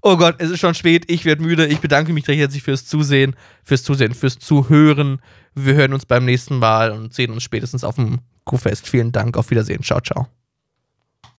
Oh 0.01 0.15
Gott, 0.15 0.35
es 0.37 0.51
ist 0.51 0.59
schon 0.59 0.75
spät, 0.75 1.05
ich 1.07 1.25
werde 1.25 1.41
müde. 1.41 1.65
Ich 1.65 1.79
bedanke 1.79 2.13
mich 2.13 2.27
recht 2.27 2.39
herzlich 2.39 2.63
fürs 2.63 2.85
Zusehen, 2.85 3.35
fürs 3.63 3.83
Zusehen, 3.83 4.13
fürs 4.13 4.37
Zuhören. 4.37 5.21
Wir 5.55 5.73
hören 5.73 5.93
uns 5.93 6.05
beim 6.05 6.25
nächsten 6.25 6.59
Mal 6.59 6.91
und 6.91 7.13
sehen 7.13 7.31
uns 7.31 7.43
spätestens 7.43 7.83
auf 7.83 7.95
dem 7.95 8.19
Q-Fest. 8.45 8.87
Vielen 8.87 9.11
Dank, 9.11 9.37
auf 9.37 9.49
Wiedersehen. 9.49 9.81
Ciao, 9.81 9.99
ciao. 10.01 10.27